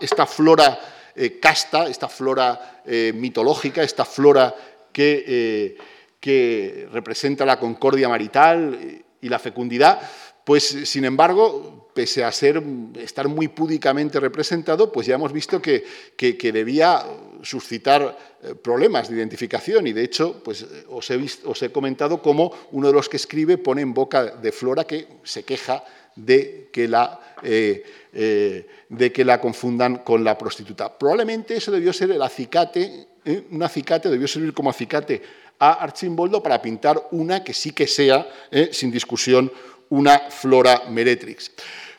[0.00, 2.82] esta flora eh, casta, esta flora
[3.14, 4.54] mitológica, esta flora
[4.90, 5.76] que
[6.20, 10.00] que representa la concordia marital y la fecundidad,
[10.44, 12.62] pues sin embargo, pese a ser,
[12.96, 15.84] estar muy púdicamente representado, pues ya hemos visto que,
[16.16, 17.04] debía
[17.42, 22.52] suscitar eh, problemas de identificación y de hecho pues, os, he os he comentado cómo
[22.70, 25.84] uno de los que escribe pone en boca de Flora que se queja
[26.16, 30.96] de que la, eh, eh, de que la confundan con la prostituta.
[30.96, 33.08] Probablemente eso debió ser el acicate,
[33.50, 35.20] un acicate, debió servir como acicate
[35.58, 39.50] a Archimboldo para pintar una que sí que sea, eh, sin discusión,
[39.90, 41.52] una flora meretrix.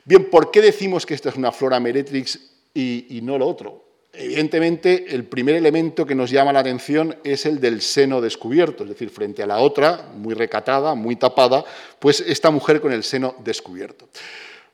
[0.05, 2.39] Bien, ¿por qué decimos que esta es una flora meretrix
[2.74, 3.86] y, no lo otro?
[4.12, 8.89] Evidentemente, el primer elemento que nos llama la atención es el del seno descubierto, es
[8.89, 11.64] decir, frente a la otra, muy recatada, muy tapada,
[11.99, 14.10] pues esta mujer con el seno descubierto.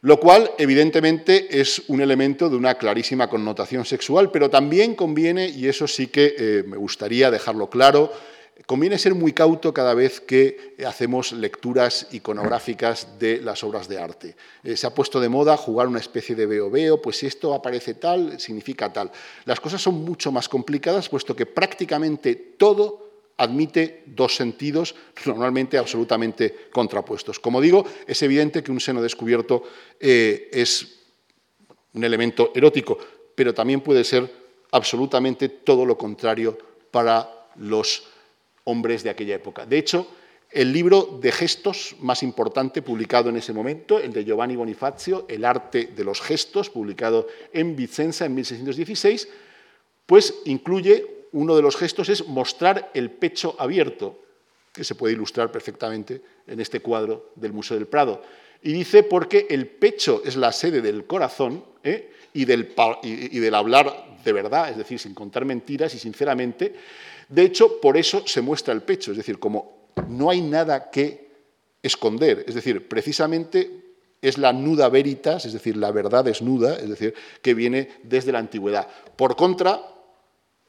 [0.02, 5.68] Lo cual, evidentemente, es un elemento de una clarísima connotación sexual, pero también conviene, y
[5.68, 8.14] eso sí que eh, me gustaría dejarlo claro,
[8.66, 14.36] Conviene ser muy cauto cada vez que hacemos lecturas iconográficas de las obras de arte.
[14.64, 17.53] Eh, se ha puesto de moda jugar una especie de veo veo, pues si esto
[17.53, 19.12] aparece tal, significa tal.
[19.43, 24.95] Las cosas son mucho más complicadas, puesto que prácticamente todo admite dos sentidos,
[25.26, 27.39] normalmente absolutamente contrapuestos.
[27.39, 29.64] Como digo, es evidente que un seno descubierto
[29.99, 30.95] eh, es
[31.93, 32.97] un elemento erótico,
[33.36, 34.32] pero también puede ser
[34.72, 36.58] absolutamente todo lo contrario
[36.89, 38.14] para los
[38.66, 39.66] hombres de aquella época.
[39.66, 40.07] De hecho,
[40.51, 45.43] el libro de gestos más importante publicado en ese momento, el de Giovanni Bonifacio, El
[45.43, 49.28] arte de los gestos, publicado en Vicenza en 1616,
[50.05, 54.22] pues incluye uno de los gestos es mostrar el pecho abierto.
[54.72, 58.22] que se puede ilustrar perfectamente en este cuadro del Museo del Prado.
[58.61, 62.11] Y dice porque el pecho es la sede del corazón ¿eh?
[62.34, 66.76] y, del, y del hablar de verdad, es decir, sin contar mentiras y sinceramente.
[67.30, 71.26] De hecho, por eso se muestra el pecho, es decir, como no hay nada que
[71.82, 73.86] esconder, es decir, precisamente
[74.22, 78.40] es la nuda veritas, es decir, la verdad desnuda, es decir, que viene desde la
[78.40, 78.88] antigüedad.
[79.16, 79.82] Por contra,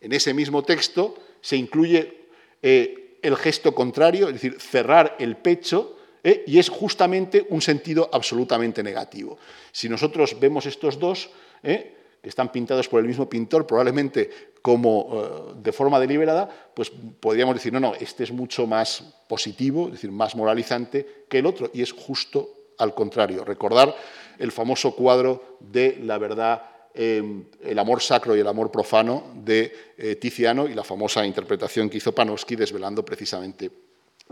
[0.01, 2.27] en ese mismo texto se incluye
[2.63, 8.11] eh, el gesto contrario, es decir, cerrar el pecho, eh, y es justamente un sentido
[8.13, 9.39] absolutamente negativo.
[9.73, 11.31] Si nosotros vemos estos dos,
[11.63, 16.91] eh, que están pintados por el mismo pintor, probablemente como de forma deliberada, pues
[17.21, 21.47] podríamos decir, no, no, este es mucho más positivo, es decir, más moralizante que el
[21.47, 23.45] otro, y es justo al contrario.
[23.45, 23.95] Recordar
[24.41, 26.63] el famoso cuadro de la verdad,
[26.95, 31.89] em, el amor sacro y el amor profano de eh, Tiziano y la famosa interpretación
[31.89, 33.71] que hizo Panofsky desvelando precisamente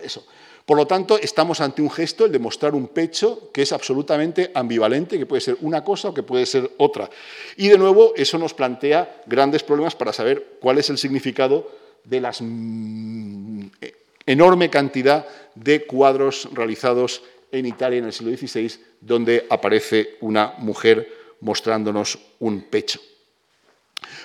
[0.03, 0.25] eso.
[0.67, 4.51] Por lo tanto, estamos ante un gesto, el de mostrar un pecho que es absolutamente
[4.55, 7.11] ambivalente, que puede ser una cosa o que puede ser otra.
[7.57, 11.71] Y de nuevo, eso nos plantea grandes problemas para saber cuál es el significado
[12.05, 13.71] de la mm,
[14.27, 17.23] enorme cantidad de cuadros realizados
[17.53, 21.09] en Italia en el siglo XVI, donde aparece una mujer
[21.41, 23.01] mostrándonos un pecho.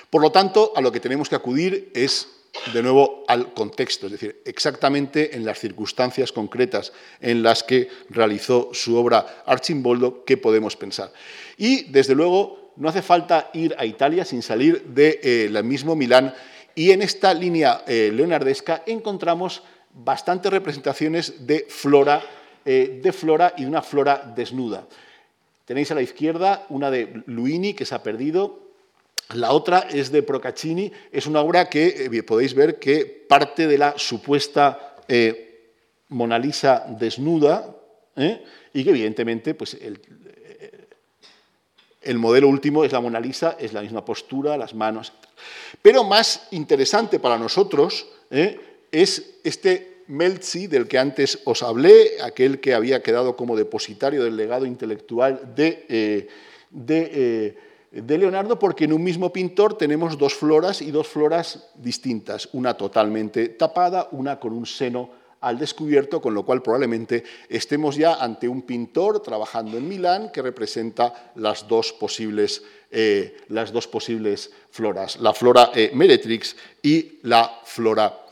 [0.09, 2.27] Por lo tanto, a lo que tenemos que acudir es,
[2.73, 8.69] de nuevo, al contexto, es decir, exactamente en las circunstancias concretas en las que realizó
[8.73, 11.11] su obra Archimboldo, ¿qué podemos pensar?
[11.57, 16.33] Y, desde luego, no hace falta ir a Italia sin salir del eh, mismo Milán,
[16.75, 22.21] y en esta línea eh, leonardesca encontramos bastantes representaciones de flora
[22.65, 24.85] eh, de flora y de una flora desnuda.
[25.65, 28.68] Tenéis a la izquierda una de Luini, que se ha perdido,
[29.33, 33.77] la otra es de Procaccini, es una obra que eh, podéis ver que parte de
[33.77, 35.73] la supuesta eh,
[36.09, 37.75] Mona Lisa desnuda
[38.73, 40.01] y que evidentemente pues, el,
[42.01, 45.13] el, modelo último es la Mona Lisa, es la misma postura, las manos.
[45.81, 48.07] Pero más interesante para nosotros
[48.91, 54.35] es este Melzi, del que antes os hablé, aquel que había quedado como depositario del
[54.37, 56.27] legado intelectual de, eh,
[56.89, 57.57] eh,
[57.91, 62.75] de, Leonardo, porque en un mismo pintor tenemos dos floras y dos floras distintas, una
[62.75, 65.11] totalmente tapada, una con un seno
[65.41, 70.41] al descubierto, con lo cual probablemente estemos ya ante un pintor trabajando en Milán que
[70.41, 72.61] representa las dos posibles,
[72.91, 78.25] eh, las dos posibles floras, la flora Meretrix y la flora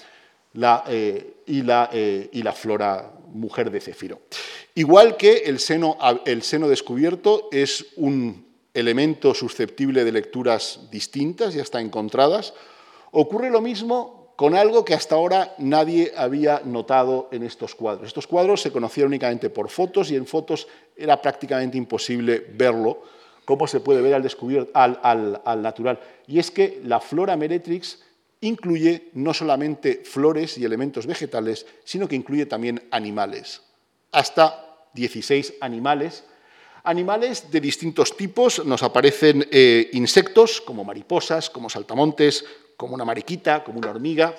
[0.87, 4.21] eh, y, la, eh, y, la, flora mujer de Céfiro.
[4.73, 8.46] Igual que el seno, el seno descubierto es un
[8.77, 12.53] elemento susceptible de lecturas distintas, ya está encontradas,
[13.11, 18.07] ocurre lo mismo con algo que hasta ahora nadie había notado en estos cuadros.
[18.07, 23.01] Estos cuadros se conocían únicamente por fotos y en fotos era prácticamente imposible verlo,
[23.45, 25.99] como se puede ver al, al, al natural.
[26.27, 28.03] Y es que la flora meretrix
[28.41, 33.63] incluye no solamente flores y elementos vegetales, sino que incluye también animales,
[34.11, 36.25] hasta 16 animales.
[36.87, 42.45] Animales de distintos tipos, nos aparecen eh, insectos como mariposas, como saltamontes,
[42.77, 44.33] como una mariquita, como una hormiga.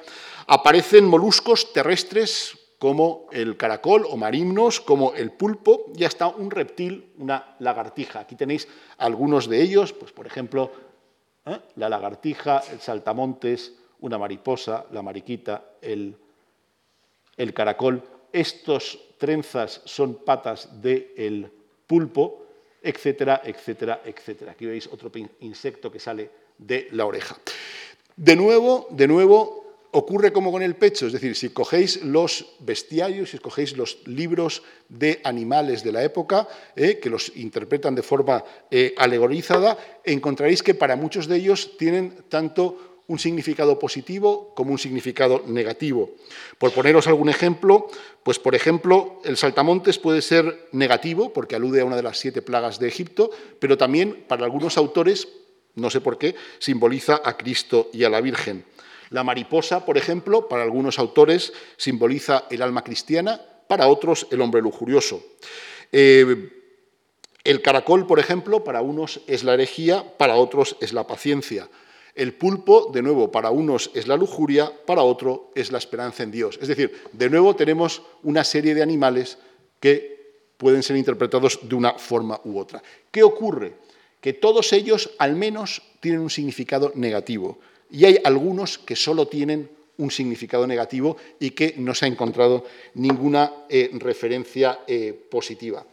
[0.46, 7.12] Aparecen moluscos terrestres como el caracol o marimnos, como el pulpo y hasta un reptil,
[7.18, 8.20] una lagartija.
[8.20, 10.72] Aquí tenéis algunos de ellos, pues por ejemplo,
[11.44, 11.60] ¿eh?
[11.76, 16.16] la lagartija, el saltamontes, una mariposa, la mariquita, el,
[17.36, 18.02] el caracol.
[18.32, 21.57] Estos trenzas son patas del
[21.88, 22.46] pulpo,
[22.82, 24.52] etcétera, etcétera, etcétera.
[24.52, 25.10] Aquí veis otro
[25.40, 27.36] insecto que sale de la oreja.
[28.14, 33.30] De nuevo, de nuevo, ocurre como con el pecho, es decir, si cogéis los bestiarios,
[33.30, 38.44] si cogéis los libros de animales de la época, eh, que los interpretan de forma
[38.70, 44.78] eh, alegorizada, encontraréis que para muchos de ellos tienen tanto un significado positivo como un
[44.78, 46.10] significado negativo.
[46.58, 47.88] Por poneros algún ejemplo,
[48.22, 52.42] pues por ejemplo, el saltamontes puede ser negativo porque alude a una de las siete
[52.42, 55.26] plagas de Egipto, pero también para algunos autores,
[55.74, 58.64] no sé por qué, simboliza a Cristo y a la Virgen.
[59.10, 64.60] La mariposa, por ejemplo, para algunos autores simboliza el alma cristiana, para otros el hombre
[64.60, 65.22] lujurioso.
[65.92, 66.50] Eh,
[67.44, 71.68] el caracol, por ejemplo, para unos es la herejía, para otros es la paciencia.
[72.18, 76.32] El pulpo, de nuevo, para unos es la lujuria, para otro es la esperanza en
[76.32, 76.58] Dios.
[76.60, 79.38] Es decir, de nuevo tenemos una serie de animales
[79.78, 80.18] que
[80.56, 82.82] pueden ser interpretados de una forma u otra.
[83.12, 83.74] ¿Qué ocurre?
[84.20, 89.70] Que todos ellos al menos tienen un significado negativo y hay algunos que solo tienen
[89.98, 92.64] un significado negativo y que no se ha encontrado
[92.94, 95.86] ninguna eh, referencia eh, positiva.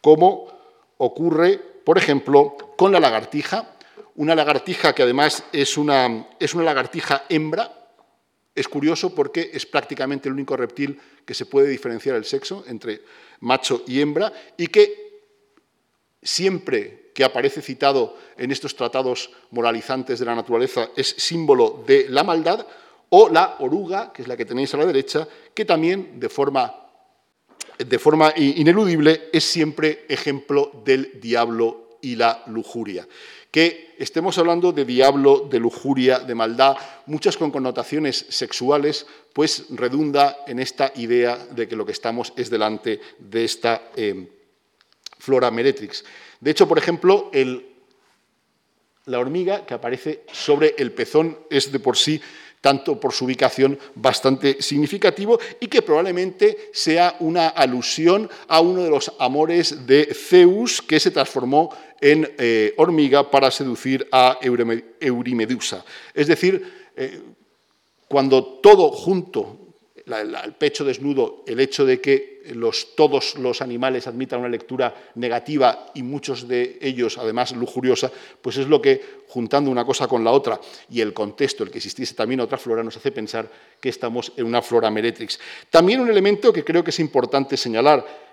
[0.00, 0.48] Como
[0.96, 3.75] ocurre, por ejemplo, con la lagartija,
[4.16, 7.72] una lagartija que además es una, es una lagartija hembra,
[8.54, 13.02] es curioso porque es prácticamente el único reptil que se puede diferenciar el sexo entre
[13.40, 15.06] macho y hembra y que
[16.22, 22.24] siempre que aparece citado en estos tratados moralizantes de la naturaleza es símbolo de la
[22.24, 22.66] maldad,
[23.08, 26.74] o la oruga, que es la que tenéis a la derecha, que también de forma,
[27.78, 33.06] de forma ineludible es siempre ejemplo del diablo y la lujuria
[33.56, 36.76] que estemos hablando de diablo, de lujuria, de maldad,
[37.06, 42.50] muchas con connotaciones sexuales, pues redunda en esta idea de que lo que estamos es
[42.50, 44.28] delante de esta eh,
[45.18, 46.04] flora meretrix.
[46.38, 47.30] De hecho, por ejemplo,
[49.06, 52.20] la hormiga que aparece sobre el pezón es de por sí
[52.60, 58.90] tanto por su ubicación bastante significativo y que probablemente sea una alusión a uno de
[58.90, 65.84] los amores de Zeus que se transformó en eh, hormiga para seducir a Eurimedusa.
[66.12, 67.20] Es decir, eh,
[68.08, 69.65] cuando todo junto
[70.06, 72.36] el pecho desnudo, el hecho de que
[72.94, 78.68] todos los animales admitan una lectura negativa y muchos de ellos, además, lujuriosa, pues es
[78.68, 82.40] lo que, juntando una cosa con la otra y el contexto, el que existiese también
[82.40, 83.50] otra flora, nos hace pensar
[83.80, 85.40] que estamos en una flora meretrix.
[85.70, 88.25] También un elemento que creo que es importante señalar,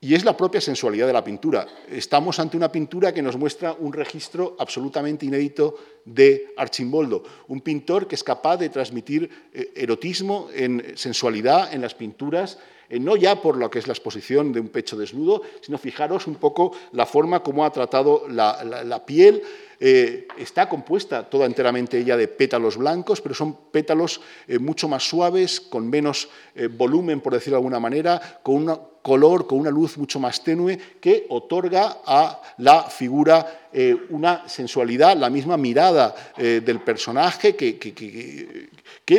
[0.00, 1.66] y es la propia sensualidad de la pintura.
[1.88, 8.06] Estamos ante una pintura que nos muestra un registro absolutamente inédito de Archimboldo, un pintor
[8.06, 13.40] que es capaz de transmitir eh, erotismo en sensualidad en las pinturas, eh, no ya
[13.40, 17.06] por lo que es la exposición de un pecho desnudo, sino fijaros un poco la
[17.06, 19.42] forma como ha tratado la, piel.
[19.78, 24.20] Eh, está compuesta toda enteramente ella de pétalos blancos, pero son pétalos
[24.60, 26.28] mucho más suaves, con menos
[26.72, 30.76] volumen, por decirlo de alguna manera, con una color, con una luz mucho más tenue,
[31.00, 37.78] que otorga a la figura eh, una sensualidad, la misma mirada eh, del personaje, que,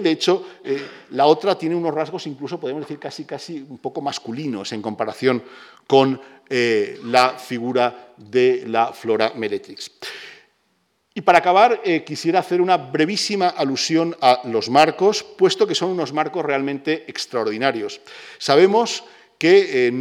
[0.02, 4.02] de hecho eh, la otra tiene unos rasgos incluso, podemos decir, casi, casi un poco
[4.02, 5.42] masculinos en comparación
[5.88, 9.92] con la figura de la Flora Meretrix.
[11.18, 16.14] Y para acabar, quisiera hacer una brevísima alusión a los marcos, puesto que son unos
[16.14, 18.00] marcos realmente extraordinarios.
[18.38, 19.04] Sabemos
[19.40, 19.92] que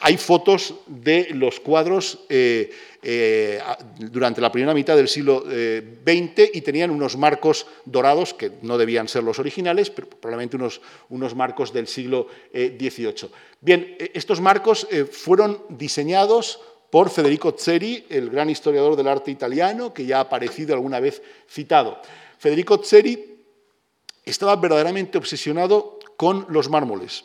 [0.00, 2.68] hay fotos de los cuadros eh,
[3.00, 3.60] eh,
[3.96, 8.76] durante la primera mitad del siglo XX eh, y tenían unos marcos dorados, que no
[8.76, 10.80] debían ser los originales, pero probablemente unos,
[11.10, 13.30] unos marcos del siglo XVIII.
[13.60, 16.58] Bien, estos marcos fueron diseñados
[16.94, 21.20] por Federico Zeri, el gran historiador del arte italiano, que ya ha aparecido alguna vez
[21.50, 22.00] citado.
[22.38, 23.42] Federico Zeri
[24.24, 27.24] estaba verdaderamente obsesionado con los mármoles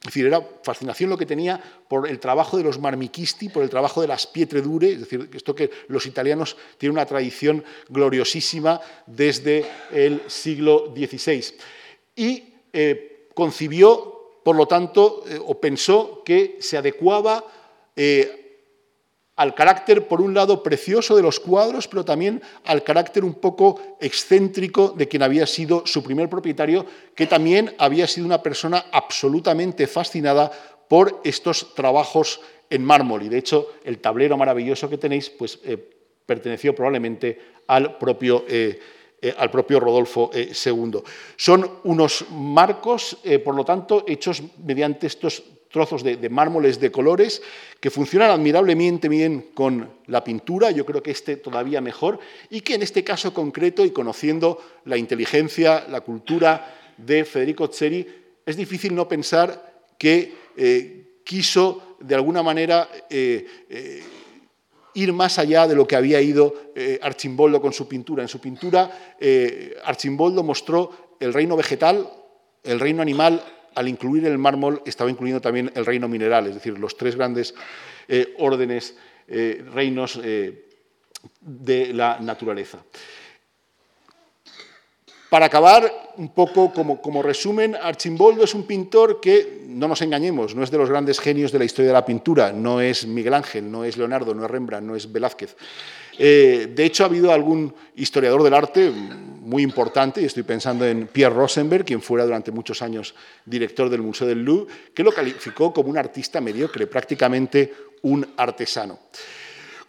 [0.00, 3.70] es decir, era fascinación lo que tenía por el trabajo de los marmichisti, por el
[3.70, 8.80] trabajo de las pietre dure, es decir, esto que los italianos tienen una tradición gloriosísima
[9.06, 11.54] desde el siglo XVI.
[12.16, 17.44] Y eh, concibió, por lo tanto, eh, o pensó que se adecuaba
[17.94, 18.41] eh,
[19.36, 23.96] al carácter, por un lado, precioso de los cuadros, pero también al carácter un poco
[24.00, 29.86] excéntrico de quien había sido su primer propietario, que también había sido una persona absolutamente
[29.86, 30.50] fascinada
[30.88, 33.22] por estos trabajos en mármol.
[33.22, 35.78] Y de hecho, el tablero maravilloso que tenéis, pues eh,
[36.26, 38.44] perteneció probablemente al propio.
[38.48, 38.78] Eh,
[39.24, 40.98] eh, al propio Rodolfo II.
[41.36, 47.42] Son unos marcos, por lo tanto, hechos mediante estos trozos de, mármoles de colores
[47.80, 52.20] que funcionan admirablemente bien con la pintura, yo creo que este todavía mejor,
[52.50, 58.06] y que en este caso concreto y conociendo la inteligencia, la cultura de Federico Zeri,
[58.44, 64.02] es difícil no pensar que eh, quiso de alguna manera eh, eh,
[64.94, 68.22] ir más allá de lo que había ido Archimboldo con su pintura.
[68.22, 69.16] En su pintura,
[69.84, 72.10] Archimboldo mostró el reino vegetal,
[72.62, 73.42] el reino animal
[73.74, 77.54] al incluir el mármol estaba incluyendo también el reino mineral, es decir, los tres grandes
[78.08, 78.96] eh, órdenes,
[79.28, 80.66] eh, reinos eh,
[81.40, 82.78] de la naturaleza.
[85.30, 90.54] Para acabar, un poco como, como, resumen, Archimboldo es un pintor que, no nos engañemos,
[90.54, 93.32] no es de los grandes genios de la historia de la pintura, no es Miguel
[93.32, 95.56] Ángel, no es Leonardo, no es Rembrandt, no es Velázquez.
[96.18, 98.92] de hecho, ha habido algún historiador del arte,
[99.42, 103.14] muy importante, y estoy pensando en Pierre Rosenberg, quien fuera durante muchos años
[103.44, 107.72] director del Museo del Louvre, que lo calificó como un artista mediocre, prácticamente
[108.02, 108.98] un artesano.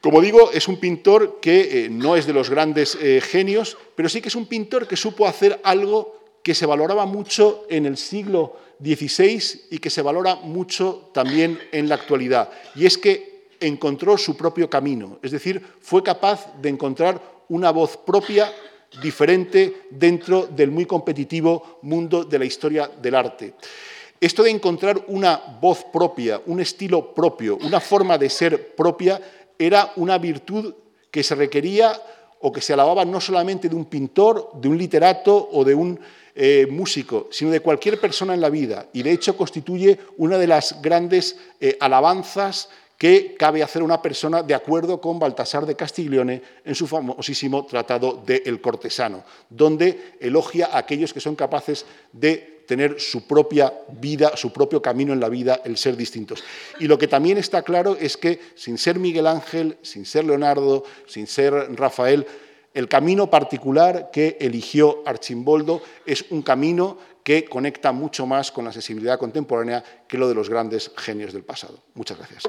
[0.01, 4.09] Como digo, es un pintor que eh, no es de los grandes eh, genios, pero
[4.09, 7.95] sí que es un pintor que supo hacer algo que se valoraba mucho en el
[7.95, 12.49] siglo XVI y que se valora mucho también en la actualidad.
[12.75, 17.95] Y es que encontró su propio camino, es decir, fue capaz de encontrar una voz
[17.95, 18.51] propia
[19.01, 23.53] diferente dentro del muy competitivo mundo de la historia del arte.
[24.19, 29.19] Esto de encontrar una voz propia, un estilo propio, una forma de ser propia,
[29.59, 30.73] era una virtud
[31.11, 31.93] que se requería
[32.39, 35.99] o que se alababa no solamente de un pintor, de un literato o de un
[36.35, 38.87] eh, músico, sino de cualquier persona en la vida.
[38.93, 42.69] Y de hecho constituye una de las grandes eh, alabanzas
[43.03, 48.23] que cabe hacer una persona de acuerdo con Baltasar de Castiglione en su famosísimo tratado
[48.25, 54.37] de El cortesano, donde elogia a aquellos que son capaces de tener su propia vida,
[54.37, 56.45] su propio camino en la vida, el ser distintos.
[56.79, 60.85] Y lo que también está claro es que sin ser Miguel Ángel, sin ser Leonardo,
[61.05, 62.25] sin ser Rafael,
[62.73, 68.71] el camino particular que eligió Archimboldo es un camino que conecta mucho más con la
[68.71, 71.79] sensibilidad contemporánea que lo de los grandes genios del pasado.
[71.95, 72.43] Muchas gracias.